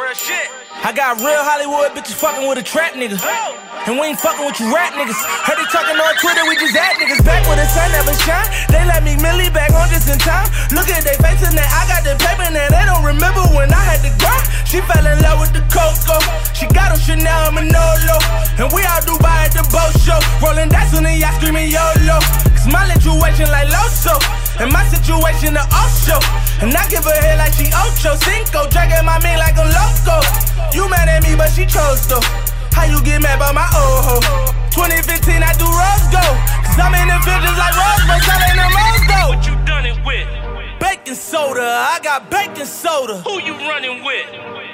Real 0.00 0.14
shit. 0.14 0.50
I 0.82 0.90
got 0.90 1.22
real 1.22 1.38
Hollywood 1.46 1.94
bitches 1.94 2.18
fucking 2.18 2.42
with 2.42 2.58
a 2.58 2.66
trap 2.66 2.98
nigga. 2.98 3.14
And 3.86 4.02
we 4.02 4.10
ain't 4.10 4.18
fucking 4.18 4.42
with 4.42 4.58
you 4.58 4.66
rap 4.74 4.90
niggas. 4.98 5.14
Heard 5.46 5.54
they 5.54 5.66
talking 5.70 5.94
on 5.94 6.10
Twitter, 6.18 6.42
we 6.42 6.58
just 6.58 6.74
at 6.74 6.98
niggas. 6.98 7.22
Back 7.22 7.46
where 7.46 7.54
the 7.54 7.70
sun 7.70 7.86
never 7.94 8.10
shine. 8.26 8.50
They 8.66 8.82
let 8.90 9.06
me 9.06 9.14
Millie 9.22 9.46
back 9.54 9.70
on 9.78 9.86
just 9.94 10.10
in 10.10 10.18
time. 10.18 10.50
Look 10.74 10.90
at 10.90 11.06
they 11.06 11.14
face 11.22 11.38
and 11.46 11.54
that 11.54 11.70
I 11.70 11.86
got 11.86 12.02
the 12.02 12.18
paper 12.18 12.50
and 12.50 12.58
they 12.58 12.82
don't 12.82 13.06
remember 13.06 13.46
when 13.54 13.70
I 13.70 13.78
had 13.78 14.02
the 14.02 14.10
grind. 14.18 14.42
She 14.66 14.82
fell 14.82 15.06
in 15.06 15.22
love 15.22 15.38
with 15.38 15.54
the 15.54 15.62
Coco. 15.70 16.18
She 16.50 16.66
got 16.74 16.90
on 16.90 16.98
Chanel 16.98 17.54
Manolo. 17.54 18.18
And 18.58 18.66
we 18.74 18.82
all 18.82 19.02
Dubai 19.06 19.46
at 19.46 19.54
the 19.54 19.62
boat 19.70 19.94
show. 20.02 20.18
Rolling 20.42 20.66
dice 20.66 20.98
on 20.98 21.06
the 21.06 21.14
yacht 21.14 21.38
screaming 21.38 21.70
YOLO. 21.70 22.18
Cause 22.58 22.66
my 22.66 22.82
situation 22.90 23.46
like 23.54 23.70
Loso. 23.70 24.18
And 24.58 24.70
my 24.70 24.82
situation 24.90 25.54
a 25.54 25.62
Osho. 25.70 26.18
And 26.58 26.74
I 26.74 26.86
give 26.90 27.02
her 27.02 27.18
head 27.22 27.38
like 27.38 27.54
she 27.54 27.70
Ocho. 27.70 28.18
Cinco. 28.18 28.66
Dragging 28.70 29.06
my 29.06 29.18
meat 29.22 29.38
like 29.38 29.58
a 29.58 29.66
she 31.62 31.78
chose 31.78 32.06
though. 32.08 32.20
How 32.74 32.84
you 32.84 33.02
get 33.04 33.22
mad 33.22 33.38
by 33.38 33.52
my 33.52 33.68
old 33.76 34.02
hoe? 34.04 34.52
2015, 34.74 35.42
I 35.42 35.52
do 35.54 35.68
rose 35.68 36.06
go. 36.10 36.24
Cause 36.66 36.78
I'm 36.80 36.94
in 36.98 37.06
the 37.06 37.18
villages 37.22 37.58
like 37.58 37.76
Rose, 37.76 38.04
but 38.08 38.18
selling 38.26 38.56
the 38.58 38.68
rose 38.72 39.04
go. 39.06 39.20
What 39.30 39.42
you 39.46 39.54
done 39.64 39.86
it 39.86 39.98
with? 40.04 40.26
Baking 40.80 41.14
soda, 41.14 41.62
I 41.62 42.00
got 42.02 42.30
baking 42.30 42.66
soda. 42.66 43.18
Who 43.22 43.40
you 43.42 43.54
running 43.68 44.02
with? 44.02 44.26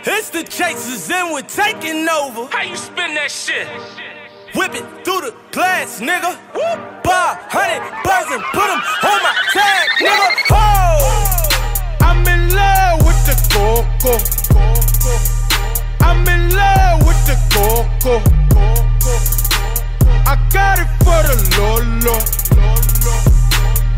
It's 0.06 0.30
the 0.30 0.42
chasers 0.44 1.10
and 1.10 1.32
we're 1.32 1.42
taking 1.42 2.08
over. 2.08 2.46
How 2.46 2.62
you 2.62 2.76
spin 2.76 3.14
that 3.14 3.30
shit? 3.30 3.66
Whip 4.54 4.74
it 4.74 4.86
through 5.04 5.28
the 5.28 5.34
glass, 5.50 6.00
nigga. 6.00 6.32
Whoop, 6.54 7.04
bar, 7.04 7.36
hundred 7.52 7.84
bucks 8.02 8.32
and 8.32 8.42
put 8.54 8.64
them 8.64 8.80
on 9.04 9.18
my 9.20 9.34
tag, 9.52 9.88
nigga. 10.00 10.28
Oh! 10.50 11.04
I'm 12.00 12.26
in 12.26 12.54
love 12.54 13.04
with 13.04 13.20
the 13.26 13.36
coco. 13.52 15.37
Love 16.58 17.06
with 17.06 17.20
the 17.30 17.36
coco. 17.54 18.14
I 20.26 20.34
got 20.52 20.78
it 20.82 20.90
for 21.04 21.20
the 21.28 21.36
Lolo. 21.56 22.16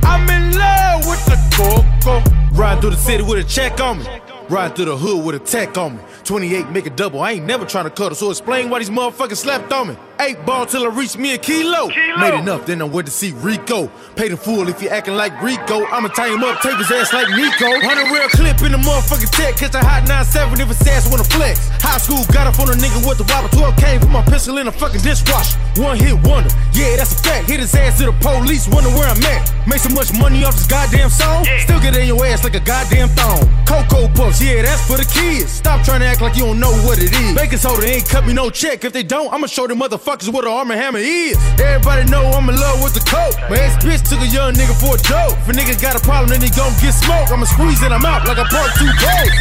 I'm 0.03 0.29
in 0.29 0.57
love 0.59 1.07
with 1.07 1.25
the 1.27 1.39
coco. 1.57 2.23
Ride 2.53 2.81
through 2.81 2.91
the 2.91 2.97
city 2.97 3.23
with 3.23 3.39
a 3.39 3.49
check 3.49 3.81
on 3.81 3.99
me. 4.01 4.30
Ride 4.51 4.75
through 4.75 4.87
the 4.87 4.97
hood 4.97 5.25
with 5.25 5.37
a 5.37 5.39
tech 5.39 5.79
on 5.79 5.97
me. 5.97 6.03
28 6.25 6.71
make 6.71 6.85
a 6.85 6.91
double. 6.91 7.21
I 7.21 7.33
ain't 7.33 7.47
never 7.47 7.65
trying 7.65 7.85
to 7.85 7.91
cut 7.91 8.11
her, 8.11 8.17
so 8.17 8.31
explain 8.31 8.69
why 8.69 8.81
these 8.81 8.91
motherfuckers 8.91 9.37
slapped 9.37 9.73
on 9.73 9.89
me. 9.89 9.97
Eight 10.19 10.45
ball 10.45 10.67
till 10.67 10.83
I 10.85 10.89
reach 10.89 11.17
me 11.17 11.35
a 11.35 11.39
kilo. 11.39 11.87
Made 12.19 12.35
enough, 12.35 12.67
then 12.67 12.83
I 12.83 12.85
went 12.85 13.07
to 13.07 13.13
see 13.13 13.31
Rico. 13.31 13.87
Paid 14.17 14.33
in 14.33 14.37
full 14.37 14.69
if 14.69 14.83
you 14.83 14.89
acting 14.89 15.15
like 15.15 15.33
Rico. 15.41 15.87
I'ma 15.87 16.09
tie 16.09 16.29
him 16.35 16.43
up, 16.43 16.61
tape 16.61 16.77
his 16.77 16.91
ass 16.91 17.13
like 17.15 17.31
Nico. 17.31 17.71
100 17.79 18.11
real 18.13 18.29
clip 18.29 18.61
in 18.67 18.73
the 18.73 18.79
motherfucking 18.79 19.31
tech. 19.31 19.57
Catch 19.57 19.75
a 19.75 19.81
hot 19.81 20.05
9-7 20.11 20.59
if 20.59 20.69
his 20.69 20.83
ass 20.89 21.09
wanna 21.09 21.25
flex. 21.25 21.71
High 21.81 21.99
school 21.99 22.27
got 22.35 22.47
up 22.47 22.59
on 22.59 22.69
a 22.69 22.77
nigga 22.77 23.07
with 23.07 23.19
the 23.19 23.25
wobble. 23.33 23.49
12 23.55 23.77
came 23.77 24.01
from 24.01 24.13
my 24.13 24.23
pistol 24.23 24.59
in 24.59 24.67
a 24.67 24.73
fucking 24.73 25.01
dishwasher. 25.01 25.57
One 25.81 25.97
hit 25.97 26.19
wonder. 26.27 26.51
Yeah, 26.75 26.97
that's 26.97 27.15
a 27.15 27.23
fact. 27.23 27.49
Hit 27.49 27.61
his 27.61 27.75
ass 27.75 27.99
to 27.99 28.11
the 28.11 28.17
police, 28.21 28.69
wonder 28.69 28.91
where 28.91 29.09
I'm 29.09 29.23
at. 29.25 29.55
Make 29.67 29.79
so 29.79 29.89
much 29.95 30.13
money 30.19 30.45
off 30.45 30.53
this 30.53 30.67
goddamn 30.67 31.09
song. 31.09 31.47
Still 31.65 31.81
get 31.81 31.97
in 31.97 32.07
your 32.07 32.21
ass 32.27 32.45
like 32.45 32.55
a 32.55 32.61
goddamn 32.61 33.09
thong. 33.17 33.49
Cocoa 33.65 34.09
puffs, 34.13 34.40
Yeah, 34.41 34.63
that's 34.63 34.81
for 34.89 34.97
the 34.97 35.05
kids. 35.05 35.53
Stop 35.53 35.85
trying 35.85 36.01
to 36.01 36.07
act 36.07 36.23
like 36.23 36.35
you 36.35 36.45
don't 36.45 36.59
know 36.59 36.73
what 36.89 36.99
it 36.99 37.13
is. 37.13 37.35
Baking 37.37 37.59
soda 37.59 37.87
ain't 37.87 38.09
cut 38.09 38.27
me 38.27 38.33
no 38.33 38.49
check. 38.49 38.85
If 38.85 38.93
they 38.95 39.03
don't, 39.03 39.31
I'ma 39.33 39.47
show 39.47 39.67
them 39.67 39.81
motherfuckers 39.81 40.33
what 40.33 40.45
an 40.45 40.51
arm 40.51 40.71
and 40.71 40.81
hammer 40.81 40.99
is. 40.99 41.37
Everybody 41.61 42.11
know 42.11 42.25
I'm 42.25 42.49
in 42.49 42.57
love 42.57 42.83
with 42.83 42.95
the 42.95 43.01
coke. 43.01 43.37
My 43.51 43.59
ex 43.59 43.77
bitch 43.85 44.09
took 44.09 44.21
a 44.21 44.27
young 44.27 44.55
nigga 44.55 44.73
for 44.81 44.95
a 44.97 44.99
joke. 44.99 45.37
If 45.41 45.49
a 45.51 45.53
nigga 45.53 45.77
got 45.81 45.95
a 45.95 46.01
problem, 46.01 46.31
then 46.31 46.41
he 46.41 46.49
gon' 46.57 46.73
get 46.81 46.93
smoked. 46.93 47.31
I'ma 47.31 47.45
squeeze 47.45 47.83
it, 47.83 47.93
I'm 47.93 48.05
out 48.05 48.27
like 48.27 48.39
a 48.39 48.45
part 48.49 48.73
two 48.81 48.91
coke. 48.97 49.35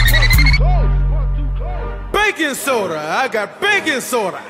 Baking 2.12 2.56
soda, 2.56 3.00
I 3.00 3.30
got 3.30 3.62
baking 3.62 4.02
soda. 4.02 4.44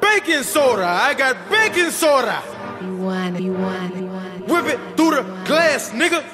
Baking 0.00 0.42
soda, 0.42 0.86
I 0.86 1.14
got 1.14 1.36
baking 1.48 1.90
soda. 1.90 2.42
You 2.82 2.96
want 2.96 3.36
it, 3.36 3.42
you 3.42 3.52
want 3.52 3.94
it, 3.94 4.00
you 4.00 4.06
want 4.06 4.34
it. 4.34 4.48
Whip 4.48 4.64
it 4.66 4.80
through 4.96 5.12
the 5.12 5.22
glass, 5.46 5.90
nigga. 5.90 6.24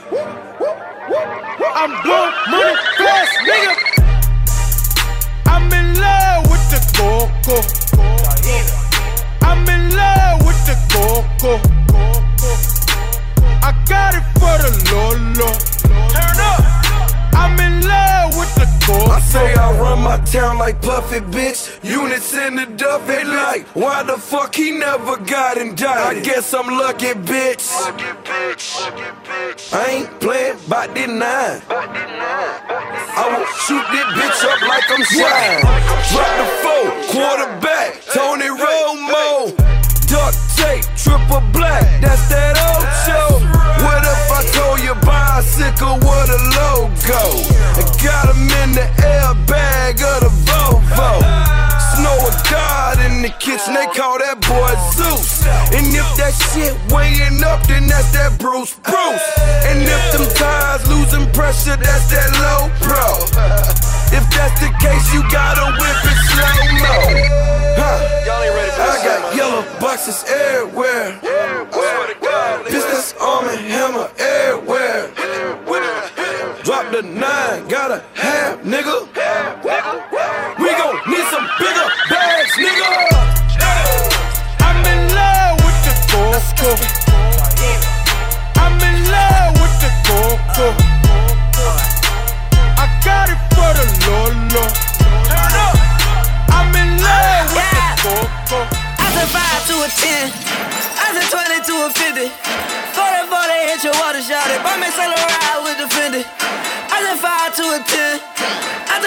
I'm 1.08 2.02
blowing 2.02 2.34
money 2.50 2.74
fast, 2.98 3.38
nigga. 3.46 3.74
I'm 5.46 5.72
in 5.72 5.94
love 6.00 6.50
with 6.50 6.66
the 6.68 6.80
coco. 6.98 7.62
I'm 9.46 9.68
in 9.68 9.94
love 9.94 10.44
with 10.44 10.66
the 10.66 10.74
coco. 10.92 11.25
Run 19.86 20.02
my 20.02 20.18
town 20.24 20.58
like 20.58 20.80
Puffy, 20.82 21.20
bitch. 21.20 21.60
Units 21.84 22.34
in 22.34 22.56
the 22.56 22.66
duff, 22.66 23.06
they 23.06 23.24
like, 23.24 23.66
why 23.74 24.02
the 24.02 24.18
fuck 24.18 24.54
he 24.54 24.70
never 24.72 25.16
got 25.16 25.58
indicted? 25.58 26.18
I 26.18 26.20
guess 26.20 26.52
I'm 26.54 26.68
lucky, 26.68 27.12
bitch. 27.30 27.66
I 29.72 29.84
ain't 29.94 30.20
playing 30.20 30.58
by 30.68 30.86
the 30.88 31.06
nine. 31.06 31.60
I 33.20 33.24
will 33.32 33.48
shoot 33.64 33.86
this 33.94 34.08
bitch 34.18 34.40
up 34.50 34.60
like 34.72 34.86
I'm 34.94 35.04
shine. 35.16 35.62
Drop 36.10 36.32
the 36.40 36.46
four, 36.62 36.86
quarterback, 37.12 37.90
Tony 38.14 38.50
Romo. 38.62 39.28
Duct 40.10 40.36
tape, 40.56 40.84
triple 40.96 41.42
black, 41.52 41.84
that's 42.00 42.28
that 42.28 42.54
old 42.66 42.86
show. 43.06 43.46
If 44.08 44.25
I 44.46 44.52
told 44.54 44.78
you 44.80 44.94
bicycle 45.02 45.98
with 45.98 46.30
a 46.30 46.40
logo? 46.54 47.42
I 47.74 47.82
got 47.98 48.30
him 48.30 48.46
in 48.62 48.78
the 48.78 48.86
airbag 49.02 49.98
of 49.98 50.22
the 50.22 50.30
Volvo. 50.46 51.18
Snow 51.98 52.14
a 52.14 52.30
god 52.46 52.98
in 53.02 53.22
the 53.22 53.30
kitchen, 53.42 53.74
they 53.74 53.86
call 53.90 54.18
that 54.22 54.38
boy 54.46 54.70
Zeus. 54.94 55.42
And 55.74 55.90
if 55.90 56.06
that 56.22 56.30
shit 56.54 56.78
weighing 56.94 57.42
up, 57.42 57.66
then 57.66 57.88
that's 57.88 58.12
that 58.12 58.38
Bruce 58.38 58.78
Bruce. 58.86 59.26
And 59.66 59.82
if 59.82 60.02
them 60.14 60.30
tires 60.38 60.86
losing 60.86 61.26
pressure, 61.32 61.74
that's 61.74 62.06
that 62.14 62.30
low 62.38 62.70
pro. 62.86 63.26
If 64.14 64.22
that's 64.30 64.60
the 64.62 64.70
case, 64.78 65.12
you 65.12 65.26
gotta 65.26 65.74
whip 65.74 65.98
it 66.06 66.18
slow 66.30 66.54
mo. 66.78 66.94
Huh. 67.82 68.22
I 68.78 69.02
got 69.02 69.34
yellow 69.34 69.62
boxes 69.80 70.22
everywhere. 70.28 71.18
Business 72.64 73.14
arm 73.20 73.48
and 73.48 73.60
hammer 73.60 74.08
the 76.96 77.02
nine, 77.02 77.68
got 77.68 77.90
a 77.90 78.02
half, 78.14 78.62
nigga. 78.62 79.05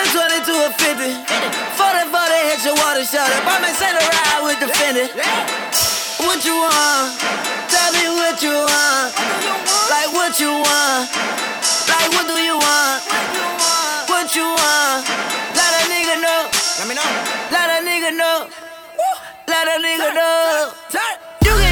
20 0.09 0.45
to 0.49 0.53
a 0.65 0.69
50. 0.73 1.13
40 1.77 2.09
40 2.09 2.49
hit 2.49 2.61
your 2.65 2.75
water 2.81 3.05
shot 3.05 3.29
it. 3.29 3.41
Buy 3.45 3.61
me 3.61 3.69
sell 3.77 3.93
a 3.93 4.01
ride 4.01 4.41
with 4.41 4.59
the 4.59 4.69
Fendi. 4.73 5.05
What 6.25 6.41
you 6.45 6.55
want? 6.57 7.13
Tell 7.69 7.91
me 7.93 8.05
what 8.17 8.41
you 8.41 8.53
want. 8.53 9.09
Like 9.93 10.09
what 10.13 10.33
you 10.41 10.49
want. 10.49 11.05
Like 11.89 12.09
what 12.15 12.25
do 12.25 12.37
you 12.41 12.57
want? 12.57 12.99
What 14.09 14.33
you 14.35 14.45
want? 14.49 15.05
Let 15.53 15.71
a 15.77 15.83
nigga 15.93 16.15
know. 16.25 16.41
Let 16.79 16.87
me 16.89 16.95
know. 16.97 17.09
Let 17.53 17.67
a 17.69 17.79
nigga 17.85 18.11
know. 18.17 18.49
Let 19.47 19.65
a 19.67 19.77
nigga 19.77 20.09
know. 20.17 20.73
You 21.45 21.53
can 21.53 21.68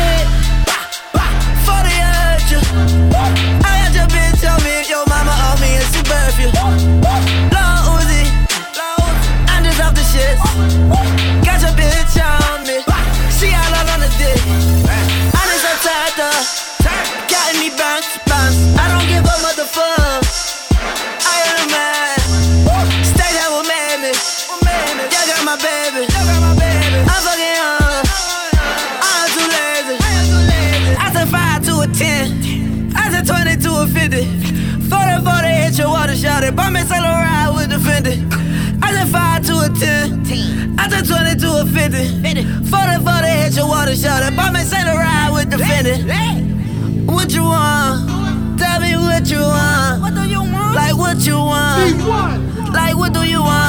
ride 37.97 38.03
with 38.03 38.03
the 38.03 38.27
Fendi. 38.27 38.83
I 38.83 38.91
said 38.93 39.07
5 39.07 39.45
to 39.45 39.53
a 39.59 39.69
10. 39.69 40.79
I 40.79 40.89
said 40.89 41.05
20 41.07 41.39
to 41.41 41.61
a 41.61 41.65
50. 41.65 42.69
40 42.69 43.03
40 43.03 43.27
hit 43.27 43.55
your 43.55 43.67
water 43.67 43.95
shot 43.95 44.23
it. 44.23 44.35
Buy 44.35 44.51
me 44.51 44.59
sell 44.61 44.87
a 44.87 44.95
ride 44.97 45.31
with 45.33 45.49
the 45.49 45.57
Fendi. 45.57 47.05
What 47.07 47.33
you 47.33 47.43
want? 47.43 48.59
Tell 48.59 48.79
me 48.81 48.95
what 48.95 49.29
you 49.29 49.39
want. 49.39 50.01
What 50.01 50.13
do 50.13 50.27
you 50.29 50.41
want? 50.41 50.75
Like 50.75 50.97
what 50.97 51.25
you 51.25 51.35
want? 51.37 52.73
Like 52.73 52.95
what 52.95 53.13
do 53.13 53.23
you 53.23 53.41
want? 53.41 53.66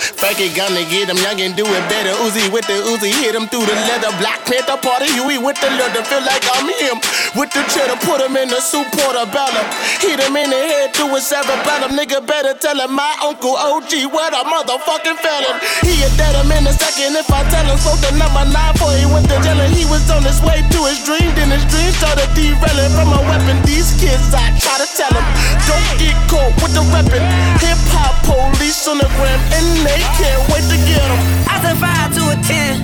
Oh, 0.00 0.16
Frankie 0.16 0.48
gonna 0.56 0.84
get 0.88 1.08
him 1.12 1.20
young 1.20 1.40
and 1.40 1.52
do 1.56 1.64
it 1.64 1.84
better. 1.92 2.12
Uzi 2.24 2.48
with 2.48 2.64
the 2.66 2.80
Uzi, 2.88 3.12
hit 3.12 3.36
him 3.36 3.48
through 3.48 3.68
the 3.68 3.76
leather. 3.88 4.12
Black 4.16 4.40
Panther 4.48 4.80
party, 4.80 5.12
Huey 5.12 5.36
with 5.36 5.60
the 5.60 5.68
leather. 5.76 6.00
Feel 6.04 6.24
like 6.24 6.44
I'm 6.56 6.68
him. 6.80 6.96
With 7.36 7.52
the 7.52 7.62
cheddar, 7.68 8.00
put 8.04 8.20
him 8.20 8.36
in 8.36 8.48
the 8.48 8.60
soup 8.60 8.88
portobello. 8.96 9.60
Hit 10.00 10.20
him 10.20 10.36
in 10.36 10.48
the 10.48 10.60
head 10.60 10.96
through 10.96 11.12
his 11.14 11.26
cerebellum. 11.28 11.92
Nigga 11.92 12.24
better 12.24 12.54
tell 12.56 12.80
him 12.80 12.96
my 12.96 13.12
uncle 13.20 13.56
OG, 13.56 14.08
what 14.12 14.32
a 14.32 14.42
motherfucking 14.48 15.20
felon. 15.20 15.56
He 15.84 16.00
a 16.00 16.08
dead 16.16 16.36
him 16.36 16.50
in 16.52 16.64
a 16.64 16.72
second 16.72 17.16
if 17.16 17.28
I 17.28 17.44
tell 17.52 17.66
him. 17.68 17.76
So 17.76 17.92
the 18.00 18.16
number 18.16 18.44
nine 18.48 18.74
for 18.80 18.92
he 18.96 19.04
went 19.04 19.28
to 19.28 19.36
jail 19.44 19.60
he 19.68 19.84
was 19.84 20.08
on 20.10 20.24
his 20.24 20.40
way 20.40 20.64
to 20.64 20.80
his 20.88 21.04
dream. 21.04 21.28
Then 21.36 21.52
his 21.52 21.64
dream 21.68 21.92
started 22.00 22.28
derailing 22.32 22.92
from 22.96 23.12
a 23.12 23.20
weapon. 23.28 23.60
These 23.68 24.00
kids, 24.00 24.32
I 24.32 24.48
try 24.56 24.80
to 24.80 24.88
tell 24.96 25.12
him, 25.12 25.26
don't 25.68 25.90
get 26.00 26.16
caught 26.30 26.54
with 26.64 26.72
the 26.72 26.84
weapon. 26.88 27.20
Hip 27.60 27.80
hop 27.92 28.16
police 28.24 28.86
on 28.88 28.98
the 28.98 29.08
gram 29.18 29.40
and 29.52 29.66
they 29.90 30.06
can't 30.18 30.42
wait 30.50 30.64
to 30.70 30.78
get 30.86 31.02
him. 31.02 31.20
I 31.50 31.56
said 31.62 31.76
5 31.78 32.14
to 32.16 32.22
a 32.30 32.36
10. 32.38 32.78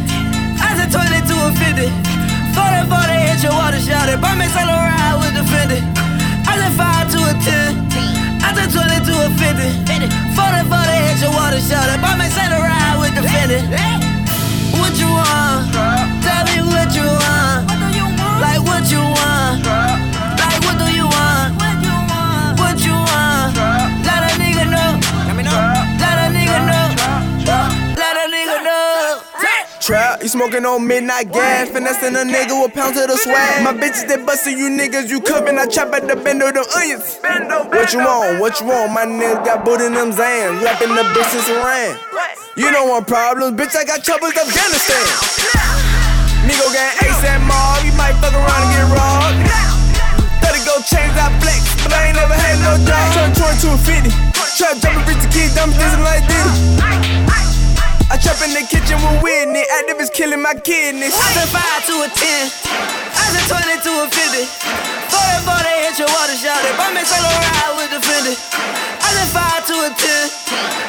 I 0.59 0.75
said 0.75 0.91
20 0.91 1.07
to 1.31 1.35
a 1.47 1.51
50. 1.55 1.87
40 2.59 2.91
40 2.91 3.27
hit 3.27 3.39
your 3.47 3.55
water 3.55 3.79
shot 3.79 4.11
it. 4.11 4.19
Sell 4.19 4.71
a 4.71 4.79
ride 4.91 5.17
with 5.23 5.35
the 5.39 5.45
Fendi. 5.47 5.79
I 6.51 6.53
said 6.59 6.75
5 6.75 7.13
to 7.15 7.19
a 7.31 7.35
10. 7.39 8.43
I 8.43 8.51
said 8.57 8.71
20 8.75 9.07
to 9.07 9.15
a 9.23 9.31
50. 9.31 9.66
Smoking 30.37 30.69
on 30.69 30.87
midnight 30.87 31.33
gas, 31.33 31.73
finessing 31.73 32.13
a 32.13 32.21
nigga 32.21 32.53
with 32.61 32.77
pounds 32.77 33.01
of 33.01 33.09
the 33.09 33.17
swag. 33.17 33.65
My 33.65 33.73
bitches 33.73 34.05
they 34.05 34.21
bustin' 34.21 34.59
you 34.61 34.69
niggas, 34.69 35.09
you 35.09 35.25
cubbin', 35.25 35.57
I 35.57 35.65
chop 35.65 35.97
at 35.97 36.05
the 36.05 36.13
bend 36.13 36.45
of 36.45 36.53
them 36.53 36.69
onions. 36.77 37.17
What 37.73 37.97
you 37.97 38.05
want? 38.05 38.41
What 38.41 38.61
you 38.61 38.69
want? 38.69 38.93
My 38.93 39.09
niggas 39.09 39.49
got 39.49 39.65
boot 39.65 39.81
in 39.81 39.97
them 39.97 40.13
Zans, 40.13 40.61
lapping 40.61 40.93
the 40.93 41.09
bitches 41.17 41.49
around. 41.49 41.97
You 42.53 42.69
don't 42.69 42.89
want 42.89 43.09
problems, 43.09 43.57
bitch. 43.57 43.73
I 43.77 43.89
got 43.89 44.05
troubles, 44.05 44.37
Afghanistan. 44.37 45.09
Nigga 46.45 46.69
ace 47.01 47.17
ASAP 47.17 47.41
mob, 47.49 47.81
you 47.81 47.97
might 47.97 48.13
fuck 48.21 48.37
around 48.37 48.61
and 48.61 48.73
get 48.77 48.93
robbed. 48.93 49.41
30 50.45 50.69
go 50.69 50.77
chains, 50.85 51.17
I 51.17 51.33
flex, 51.41 51.65
but 51.81 51.97
I 51.97 52.13
ain't 52.13 52.17
never 52.21 52.37
had 52.37 52.61
no 52.61 52.77
job. 52.85 53.09
Turn 53.17 53.33
22 53.33 53.73
and 53.73 54.13
50. 54.13 54.37
Try 54.61 54.73
to 54.73 54.81
jump 54.85 55.01
and 55.01 55.09
reach 55.09 55.23
the 55.25 55.31
kid, 55.33 55.49
dumb 55.57 55.73
this 55.73 55.97
like 56.05 56.29
this. 56.29 57.06
I 58.17 58.19
trap 58.25 58.41
in 58.49 58.57
the 58.57 58.65
kitchen 58.65 58.97
with 58.97 59.21
Whitney. 59.21 59.61
Actavis 59.77 60.09
killing 60.09 60.41
my 60.41 60.57
kidneys. 60.57 61.13
I 61.13 61.29
said 61.37 61.53
5 61.53 61.85
to 61.85 61.95
a 62.01 62.09
10. 62.09 62.49
I 63.13 63.25
said 63.29 63.45
20 63.45 63.77
to 63.85 63.93
a 63.93 64.07
50. 64.09 64.41
40 64.41 65.37
before 65.45 65.61
they 65.61 65.85
hit 65.85 66.01
your 66.01 66.09
water 66.09 66.33
shot. 66.33 66.57
They 66.65 66.73
brought 66.81 66.97
me 66.97 67.05
solo 67.05 67.29
ride 67.29 67.77
with 67.77 67.93
the 67.93 68.01
Fendi. 68.01 68.33
I 69.05 69.09
said 69.13 69.29
5 69.37 69.69
to 69.69 69.77
a 69.85 69.91
10. 69.93 70.33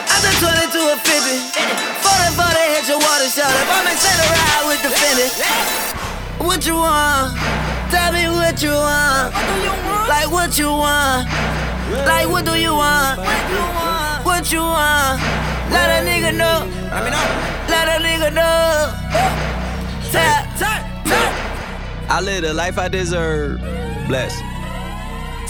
I 0.07 0.15
said 0.23 0.39
20 0.39 0.71
to 0.71 0.81
a 0.87 0.95
50. 0.95 1.67
40 1.99 2.31
before 2.31 2.53
they 2.55 2.67
hit 2.79 2.87
your 2.87 3.01
water 3.03 3.27
shot. 3.27 3.51
They 3.51 3.65
brought 3.67 3.83
me 3.83 3.93
solo 3.99 4.23
ride 4.31 4.63
with 4.71 4.81
the 4.87 4.91
Fendi. 4.95 5.27
What 6.47 6.63
you 6.63 6.79
want? 6.79 7.35
Tell 7.91 8.15
me 8.15 8.23
what 8.31 8.55
you 8.63 8.71
want. 8.71 9.35
Like 10.07 10.31
what 10.31 10.55
you 10.55 10.71
want. 10.71 11.27
Like 12.07 12.31
what 12.31 12.47
do 12.47 12.55
you 12.55 12.71
want? 12.71 13.19
What 14.23 14.47
you 14.47 14.63
want? 14.63 15.56
Let 15.69 15.89
a 15.89 16.07
nigga 16.07 16.37
know. 16.37 16.67
Let 16.91 17.03
me 17.03 17.09
know. 17.11 17.27
Let 17.69 17.87
a 17.87 18.03
nigga 18.03 18.33
know. 18.33 18.93
Tap, 20.11 20.57
tap, 20.57 21.05
tap. 21.05 22.09
I 22.09 22.21
live 22.21 22.43
the 22.43 22.53
life 22.53 22.77
I 22.77 22.87
deserve. 22.87 23.59
Bless. 24.07 24.33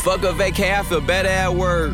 Fuck 0.04 0.24
a 0.24 0.34
vacay, 0.34 0.74
I 0.78 0.84
feel 0.84 1.02
better 1.02 1.30
at 1.30 1.54
work. 1.54 1.94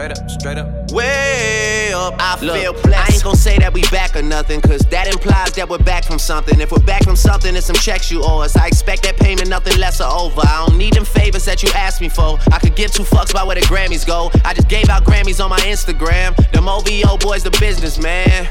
Straight 0.00 0.18
up, 0.18 0.30
straight 0.30 0.56
up. 0.56 0.92
Way 0.92 1.92
up, 1.92 2.14
I 2.18 2.40
Look, 2.40 2.56
feel 2.56 2.72
blessed. 2.72 3.10
I 3.10 3.14
ain't 3.14 3.22
gon' 3.22 3.36
say 3.36 3.58
that 3.58 3.74
we 3.74 3.82
back 3.90 4.16
or 4.16 4.22
nothing, 4.22 4.62
cause 4.62 4.80
that 4.88 5.06
implies 5.06 5.52
that 5.52 5.68
we're 5.68 5.76
back 5.76 6.04
from 6.04 6.18
something. 6.18 6.58
If 6.58 6.72
we're 6.72 6.78
back 6.78 7.04
from 7.04 7.16
something, 7.16 7.54
it's 7.54 7.66
some 7.66 7.76
checks 7.76 8.10
you 8.10 8.22
owe 8.22 8.38
us. 8.38 8.56
I 8.56 8.66
expect 8.66 9.02
that 9.02 9.18
payment, 9.18 9.50
nothing 9.50 9.78
less 9.78 10.00
or 10.00 10.10
over. 10.10 10.40
I 10.40 10.64
don't 10.66 10.78
need 10.78 10.94
them 10.94 11.04
favors 11.04 11.44
that 11.44 11.62
you 11.62 11.68
asked 11.74 12.00
me 12.00 12.08
for. 12.08 12.38
I 12.50 12.58
could 12.60 12.76
give 12.76 12.92
two 12.92 13.02
fucks 13.02 13.30
about 13.30 13.46
where 13.46 13.56
the 13.56 13.60
Grammys 13.66 14.06
go. 14.06 14.30
I 14.42 14.54
just 14.54 14.68
gave 14.68 14.88
out 14.88 15.04
Grammys 15.04 15.38
on 15.44 15.50
my 15.50 15.60
Instagram. 15.60 16.34
Them 16.50 16.66
OVO 16.66 17.18
boys, 17.18 17.44
the 17.44 17.54
business, 17.60 17.98
man. 17.98 18.48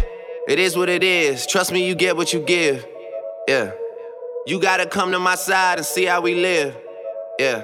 It 0.48 0.60
is 0.60 0.78
what 0.78 0.88
it 0.88 1.02
is. 1.02 1.48
Trust 1.48 1.72
me, 1.72 1.88
you 1.88 1.96
get 1.96 2.16
what 2.16 2.32
you 2.32 2.42
give. 2.42 2.86
Yeah. 3.48 3.72
You 4.46 4.62
gotta 4.62 4.86
come 4.86 5.12
to 5.14 5.20
my 5.20 5.34
side 5.34 5.80
and 5.80 5.86
see 5.86 6.06
how 6.06 6.22
we 6.22 6.36
live. 6.36 6.78
Yeah. 7.40 7.64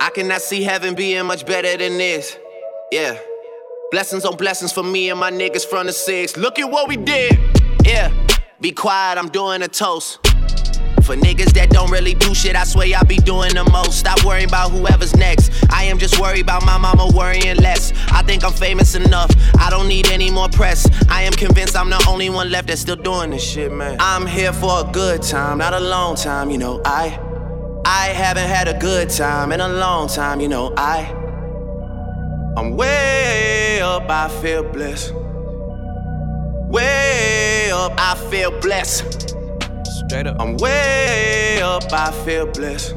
I 0.00 0.10
cannot 0.10 0.42
see 0.42 0.64
heaven 0.64 0.96
being 0.96 1.24
much 1.26 1.46
better 1.46 1.76
than 1.76 1.96
this. 1.96 2.36
Yeah. 2.90 3.18
Blessings 3.90 4.24
on 4.24 4.36
blessings 4.36 4.72
for 4.72 4.82
me 4.82 5.10
and 5.10 5.18
my 5.18 5.30
niggas 5.30 5.66
from 5.66 5.86
the 5.86 5.92
six. 5.92 6.36
Look 6.36 6.58
at 6.58 6.70
what 6.70 6.88
we 6.88 6.96
did. 6.96 7.38
Yeah. 7.84 8.12
Be 8.60 8.72
quiet, 8.72 9.18
I'm 9.18 9.28
doing 9.28 9.62
a 9.62 9.68
toast. 9.68 10.20
For 11.02 11.14
niggas 11.14 11.52
that 11.52 11.68
don't 11.68 11.90
really 11.90 12.14
do 12.14 12.34
shit, 12.34 12.56
I 12.56 12.64
swear 12.64 12.88
I 12.96 13.02
be 13.02 13.16
doing 13.16 13.54
the 13.54 13.64
most. 13.64 13.98
Stop 13.98 14.24
worrying 14.24 14.48
about 14.48 14.70
whoever's 14.70 15.14
next. 15.16 15.52
I 15.70 15.84
am 15.84 15.98
just 15.98 16.18
worried 16.18 16.40
about 16.42 16.64
my 16.64 16.78
mama 16.78 17.10
worrying 17.14 17.56
less. 17.56 17.92
I 18.10 18.22
think 18.22 18.42
I'm 18.42 18.52
famous 18.52 18.94
enough. 18.94 19.30
I 19.58 19.68
don't 19.68 19.86
need 19.86 20.08
any 20.10 20.30
more 20.30 20.48
press. 20.48 20.88
I 21.10 21.22
am 21.22 21.32
convinced 21.32 21.76
I'm 21.76 21.90
the 21.90 22.02
only 22.08 22.30
one 22.30 22.50
left 22.50 22.68
that's 22.68 22.80
still 22.80 22.96
doing 22.96 23.30
this 23.30 23.42
shit, 23.42 23.70
man. 23.70 23.98
I'm 24.00 24.26
here 24.26 24.52
for 24.52 24.80
a 24.80 24.90
good 24.92 25.20
time, 25.20 25.58
not 25.58 25.74
a 25.74 25.80
long 25.80 26.16
time, 26.16 26.50
you 26.50 26.58
know. 26.58 26.80
I 26.86 27.18
I 27.84 28.06
haven't 28.08 28.48
had 28.48 28.66
a 28.66 28.78
good 28.78 29.10
time 29.10 29.52
in 29.52 29.60
a 29.60 29.68
long 29.68 30.08
time, 30.08 30.40
you 30.40 30.48
know. 30.48 30.72
I 30.76 31.23
I'm 32.56 32.76
way 32.76 33.80
up, 33.82 34.08
I 34.08 34.28
feel 34.40 34.62
blessed. 34.62 35.12
Way 36.68 37.70
up, 37.72 37.92
I 37.98 38.14
feel 38.30 38.50
blessed. 38.60 39.30
Straight 40.06 40.26
up. 40.26 40.36
I'm 40.40 40.56
way 40.58 41.60
up, 41.62 41.92
I 41.92 42.12
feel 42.24 42.46
blessed. 42.46 42.94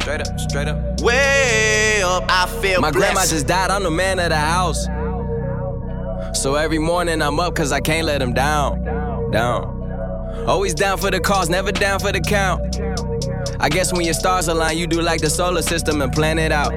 Straight 0.00 0.20
up, 0.20 0.40
straight 0.40 0.68
up. 0.68 1.00
Way 1.00 2.02
up, 2.04 2.24
I 2.28 2.46
feel 2.60 2.80
My 2.80 2.90
blessed. 2.90 2.96
grandma 3.14 3.20
just 3.26 3.46
died, 3.46 3.70
I'm 3.70 3.82
the 3.82 3.90
man 3.90 4.18
of 4.18 4.28
the 4.30 4.36
house. 4.36 4.86
So 6.40 6.54
every 6.54 6.78
morning 6.78 7.20
I'm 7.22 7.38
up 7.40 7.54
cause 7.54 7.72
I 7.72 7.80
can't 7.80 8.06
let 8.06 8.22
him 8.22 8.32
down. 8.32 9.30
Down. 9.30 9.80
Always 10.46 10.74
down 10.74 10.98
for 10.98 11.10
the 11.10 11.20
cause, 11.20 11.48
never 11.48 11.72
down 11.72 12.00
for 12.00 12.10
the 12.12 12.20
count. 12.20 12.80
I 13.60 13.68
guess 13.68 13.92
when 13.92 14.02
your 14.04 14.14
stars 14.14 14.48
align, 14.48 14.76
you 14.78 14.86
do 14.86 15.00
like 15.02 15.20
the 15.20 15.30
solar 15.30 15.62
system 15.62 16.02
and 16.02 16.12
plan 16.12 16.38
it 16.38 16.50
out. 16.52 16.72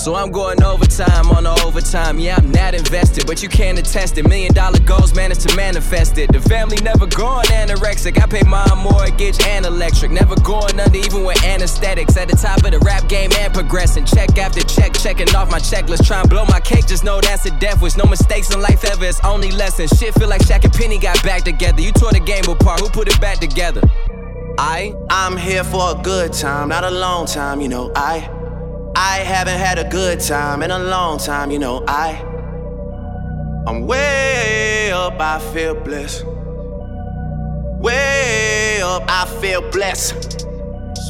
So 0.00 0.14
I'm 0.14 0.30
going 0.30 0.62
overtime 0.62 1.30
on 1.30 1.44
the 1.44 1.62
overtime. 1.62 2.18
Yeah, 2.18 2.36
I'm 2.36 2.50
not 2.50 2.74
invested, 2.74 3.26
but 3.26 3.42
you 3.42 3.50
can't 3.50 3.78
attest 3.78 4.16
it. 4.16 4.26
Million 4.26 4.54
dollar 4.54 4.78
goals 4.80 5.14
managed 5.14 5.46
to 5.46 5.54
manifest 5.54 6.16
it. 6.16 6.32
The 6.32 6.40
family 6.40 6.78
never 6.82 7.06
going 7.06 7.44
anorexic. 7.48 8.18
I 8.18 8.24
pay 8.26 8.40
my 8.48 8.64
mortgage 8.76 9.38
and 9.44 9.66
electric. 9.66 10.10
Never 10.10 10.36
going 10.36 10.80
under, 10.80 10.96
even 10.96 11.24
with 11.24 11.44
anesthetics. 11.44 12.16
At 12.16 12.28
the 12.28 12.36
top 12.36 12.64
of 12.64 12.70
the 12.70 12.78
rap 12.78 13.10
game 13.10 13.30
and 13.40 13.52
progressing. 13.52 14.06
Check 14.06 14.38
after 14.38 14.62
check, 14.62 14.94
checking 14.94 15.28
off 15.36 15.50
my 15.50 15.58
checklist. 15.58 16.06
Try 16.06 16.20
and 16.22 16.30
blow 16.30 16.46
my 16.46 16.60
cake, 16.60 16.86
just 16.86 17.04
know 17.04 17.20
that's 17.20 17.44
a 17.44 17.50
death 17.60 17.82
wish. 17.82 17.98
No 17.98 18.06
mistakes 18.06 18.54
in 18.54 18.62
life 18.62 18.82
ever, 18.84 19.04
it's 19.04 19.20
only 19.22 19.50
lessons. 19.50 19.90
Shit 19.98 20.14
feel 20.14 20.30
like 20.30 20.40
Shaq 20.40 20.64
and 20.64 20.72
Penny 20.72 20.98
got 20.98 21.22
back 21.24 21.44
together. 21.44 21.82
You 21.82 21.92
tore 21.92 22.12
the 22.12 22.20
game 22.20 22.44
apart, 22.48 22.80
who 22.80 22.88
put 22.88 23.06
it 23.06 23.20
back 23.20 23.38
together? 23.38 23.82
I 24.56 24.94
I'm 25.10 25.36
here 25.36 25.62
for 25.62 25.92
a 25.92 26.02
good 26.02 26.32
time, 26.32 26.70
not 26.70 26.84
a 26.84 26.90
long 26.90 27.26
time, 27.26 27.60
you 27.60 27.68
know. 27.68 27.92
I 27.94 28.39
I 29.02 29.20
haven't 29.20 29.58
had 29.58 29.78
a 29.78 29.88
good 29.88 30.20
time 30.20 30.62
in 30.62 30.70
a 30.70 30.78
long 30.78 31.16
time, 31.16 31.50
you 31.50 31.58
know. 31.58 31.82
I 31.88 32.22
I'm 33.66 33.86
way 33.86 34.92
up, 34.92 35.18
I 35.18 35.38
feel 35.54 35.74
blessed. 35.74 36.26
Way 37.80 38.82
up, 38.82 39.04
I 39.08 39.24
feel 39.40 39.62
blessed. 39.70 40.46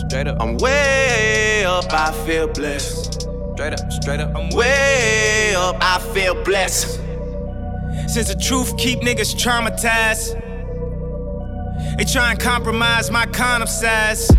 Straight 0.06 0.28
up. 0.28 0.40
I'm 0.40 0.56
way 0.58 1.64
up, 1.64 1.92
I 1.92 2.12
feel 2.24 2.46
blessed. 2.46 3.22
Straight 3.54 3.72
up, 3.72 3.92
straight 3.92 4.20
up. 4.20 4.36
I'm 4.36 4.50
way 4.50 5.56
up, 5.56 5.76
I 5.80 5.98
feel 6.14 6.40
blessed. 6.44 7.00
Since 8.06 8.28
the 8.32 8.40
truth 8.40 8.76
keep 8.76 9.00
niggas 9.00 9.34
traumatized. 9.34 10.38
They 11.98 12.04
try 12.04 12.30
and 12.30 12.38
compromise 12.38 13.10
my 13.10 13.26
condom 13.26 13.66
size. 13.66 14.30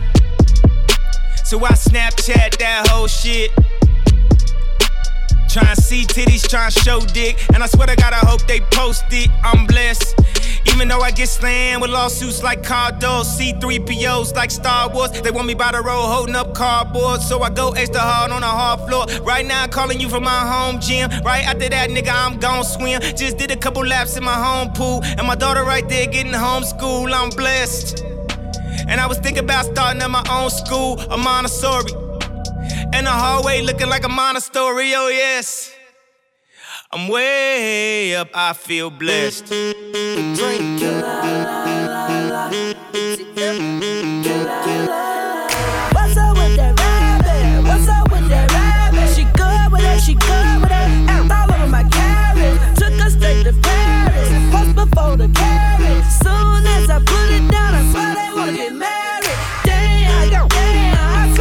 So 1.52 1.60
I 1.66 1.74
Snapchat 1.74 2.60
that 2.60 2.88
whole 2.88 3.08
shit. 3.08 3.52
Tryna 5.52 5.76
see 5.76 6.04
titties, 6.06 6.48
tryna 6.48 6.72
show 6.82 7.02
dick. 7.02 7.46
And 7.54 7.62
I 7.62 7.66
swear 7.66 7.88
to 7.88 7.96
God, 7.98 8.14
I 8.14 8.26
hope 8.26 8.48
they 8.48 8.62
post 8.72 9.04
it. 9.12 9.30
I'm 9.44 9.68
blessed. 9.68 10.16
Even 10.68 10.88
though 10.88 11.02
I 11.02 11.12
get 11.12 11.28
slammed 11.28 11.82
with 11.82 11.92
lawsuits 11.92 12.42
like 12.42 12.64
Cardo, 12.64 13.26
C3POs 13.26 14.34
like 14.34 14.50
Star 14.50 14.88
Wars, 14.88 15.12
they 15.12 15.30
want 15.30 15.46
me 15.46 15.54
by 15.54 15.74
the 15.74 15.82
road 15.82 16.08
holding 16.08 16.38
up 16.38 16.56
cardboard. 16.56 17.20
So 17.22 17.42
I 17.42 17.50
go 17.50 17.72
extra 17.74 18.00
hard 18.00 18.32
on 18.32 18.40
the 18.40 18.48
hard 18.48 18.88
floor. 18.88 19.08
Right 19.22 19.46
now, 19.46 19.64
I'm 19.64 19.70
calling 19.72 20.00
you 20.00 20.08
from 20.08 20.24
my 20.24 20.32
home 20.32 20.80
gym. 20.80 21.10
Right 21.26 21.46
after 21.46 21.68
that, 21.68 21.90
nigga, 21.90 22.14
I'm 22.14 22.40
gon' 22.40 22.64
swim. 22.64 23.02
Just 23.02 23.38
did 23.38 23.52
a 23.52 23.58
couple 23.58 23.86
laps 23.86 24.16
in 24.16 24.24
my 24.24 24.36
home 24.36 24.72
pool. 24.72 25.04
And 25.04 25.28
my 25.28 25.36
daughter 25.36 25.66
right 25.66 25.88
there 25.90 26.08
getting 26.08 26.32
homeschool. 26.32 27.12
I'm 27.12 27.30
blessed. 27.32 28.06
And 28.91 28.99
I 28.99 29.08
was 29.08 29.19
thinking 29.19 29.45
about 29.45 29.63
starting 29.63 30.01
at 30.01 30.10
my 30.10 30.21
own 30.30 30.49
school, 30.49 30.99
a 30.99 31.15
Montessori. 31.17 31.93
And 32.93 33.08
the 33.08 33.12
hallway 33.12 33.62
looking 33.62 33.88
like 33.88 34.04
a 34.04 34.10
monastery, 34.10 34.93
oh 34.93 35.08
yes. 35.08 35.71
I'm 36.91 37.08
way 37.08 38.13
up, 38.17 38.27
I 38.34 38.51
feel 38.51 38.89
blessed. 38.89 39.45
Drink. 39.45 40.82
What's 45.95 46.17
up 46.17 46.36
with 46.36 46.58
that 46.58 46.75
rabbit? 46.77 47.67
What's 47.69 47.88
up 47.88 48.12
with 48.12 48.27
that 48.27 48.51
rabbit? 48.51 49.15
She 49.15 49.23
good 49.23 49.71
with 49.71 49.86
it, 49.86 50.01
she 50.01 50.15
good 50.15 50.62
with 50.63 51.71
my 51.71 51.88
carriage. 51.89 52.60
Took 52.77 52.93
her 52.99 53.10
straight 53.10 53.43
to 53.45 53.54
Paris. 53.54 54.30
Post 54.51 54.75
before 54.75 55.15
the. 55.15 55.32
Soon 56.23 56.65
as 56.67 56.89
I 56.89 56.99
get 58.56 58.74
married. 58.74 59.38
Damn, 59.64 60.30
damn, 60.30 60.98
I 60.98 61.34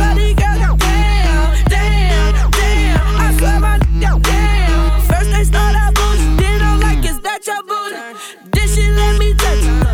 damn, 0.78 1.64
damn, 1.68 2.50
damn. 2.50 3.00
I 3.20 3.34
my 3.60 3.78
damn. 4.00 5.00
First 5.08 5.30
they 5.32 5.44
start 5.44 5.74
out 5.76 5.94
then 6.38 6.62
I'm 6.62 6.80
like, 6.80 7.04
is 7.04 7.20
that 7.20 7.46
your? 7.46 7.62
Then 8.52 8.68
she 8.68 8.90
let 8.90 9.18
me 9.18 9.34
touch. 9.34 9.89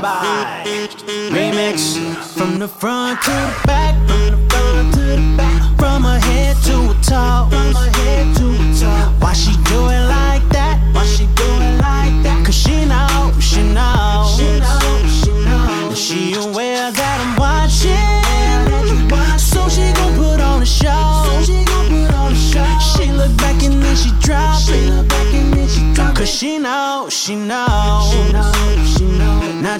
Bye. 0.00 0.64
Remix 1.30 1.94
from 2.34 2.58
the 2.58 2.66
front 2.66 3.20
to 3.22 3.30
the 3.30 3.62
back, 3.66 3.94
from 4.08 4.30
the 4.30 4.38
front 4.48 4.94
to 4.94 5.00
the 5.00 5.34
back, 5.36 5.78
from 5.78 6.04
her 6.04 6.18
head 6.18 6.56
to 6.64 6.88
her 6.88 7.02
toe, 7.02 7.48
from 7.50 7.74
her 7.74 7.90
head 7.98 8.36
to 8.36 8.46
her 8.50 8.80
toe. 8.80 9.12
Why 9.20 9.32
she 9.34 9.52
do 9.68 9.88
it 9.88 10.06
like 10.08 10.48
that? 10.56 10.80
Why 10.94 11.04
she 11.04 11.26
do 11.26 11.44
it 11.44 11.76
like 11.82 12.14
that? 12.24 12.42
Cause 12.46 12.54
she 12.54 12.86
know, 12.86 13.32
she 13.40 13.62
know, 13.62 14.24
she 14.36 14.58
know, 14.58 14.80
she 15.20 15.32
know. 15.44 15.88
And 15.88 15.98
she 15.98 16.34
aware 16.34 16.90
that 16.90 17.16
I'm 17.20 17.36
watching, 17.36 17.92
so 19.38 19.68
she 19.68 19.92
gon' 19.92 20.14
put 20.16 20.40
on 20.40 20.62
a 20.62 20.66
show. 20.66 21.24
So 21.26 21.42
she 21.44 21.62
gon' 21.64 21.88
put 21.88 22.14
on 22.14 22.32
a 22.32 22.34
show. 22.34 22.78
She 22.96 23.12
look 23.12 23.36
back 23.36 23.62
and 23.62 23.82
then 23.82 23.96
she 23.96 24.10
drop 24.20 24.62
it. 24.68 25.10
Cause 26.16 26.28
she 26.28 26.58
know, 26.58 27.08
she 27.10 27.34
know, 27.34 27.34
she 27.34 27.34
know, 27.36 27.99
she 27.99 27.99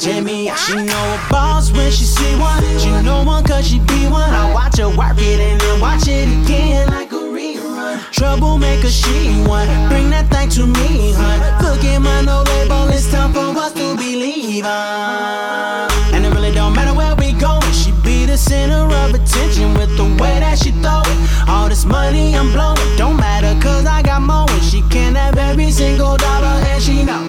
Jamie, 0.00 0.50
she 0.56 0.76
know 0.76 1.14
a 1.14 1.30
boss 1.30 1.70
when 1.72 1.90
she 1.90 2.04
see 2.04 2.34
one. 2.38 2.62
She 2.78 2.88
know 3.02 3.22
one 3.22 3.44
cause 3.44 3.68
she 3.68 3.80
be 3.80 4.06
one. 4.08 4.32
I 4.32 4.50
watch 4.50 4.78
her 4.78 4.88
work 4.88 5.18
it 5.18 5.38
and 5.38 5.60
then 5.60 5.78
watch 5.78 6.08
it 6.08 6.26
again 6.42 6.88
like 6.88 7.12
a 7.12 7.16
rerun. 7.16 8.00
Troublemaker, 8.10 8.88
she 8.88 9.28
one. 9.44 9.68
Bring 9.90 10.08
that 10.08 10.30
thing 10.30 10.48
to 10.56 10.66
me, 10.66 11.12
hun. 11.12 11.38
Look 11.62 11.84
at 11.84 11.98
my 11.98 12.22
no 12.22 12.42
label, 12.44 12.88
it's 12.88 13.12
time 13.12 13.34
for 13.34 13.52
us 13.60 13.74
to 13.74 13.94
believe 13.94 14.64
on. 14.64 15.90
And 16.14 16.24
it 16.24 16.30
really 16.30 16.52
don't 16.52 16.74
matter 16.74 16.96
where 16.96 17.14
we 17.16 17.34
going. 17.34 17.60
She 17.72 17.92
be 18.02 18.24
the 18.24 18.38
center 18.38 18.88
of 19.04 19.12
attention 19.12 19.74
with 19.74 19.94
the 19.98 20.04
way 20.04 20.40
that 20.40 20.58
she 20.58 20.70
throw 20.80 21.02
it. 21.04 21.46
All 21.46 21.68
this 21.68 21.84
money 21.84 22.34
I'm 22.34 22.52
blowing, 22.52 22.96
don't 22.96 23.18
matter 23.18 23.52
cause 23.60 23.84
I 23.84 24.00
got 24.00 24.22
more. 24.22 24.48
She 24.62 24.80
can 24.88 25.14
have 25.16 25.36
every 25.36 25.70
single 25.70 26.16
dollar 26.16 26.56
and 26.72 26.82
she 26.82 27.04
know. 27.04 27.28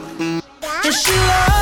And 0.86 0.93
she 0.93 1.12
loves 1.12 1.61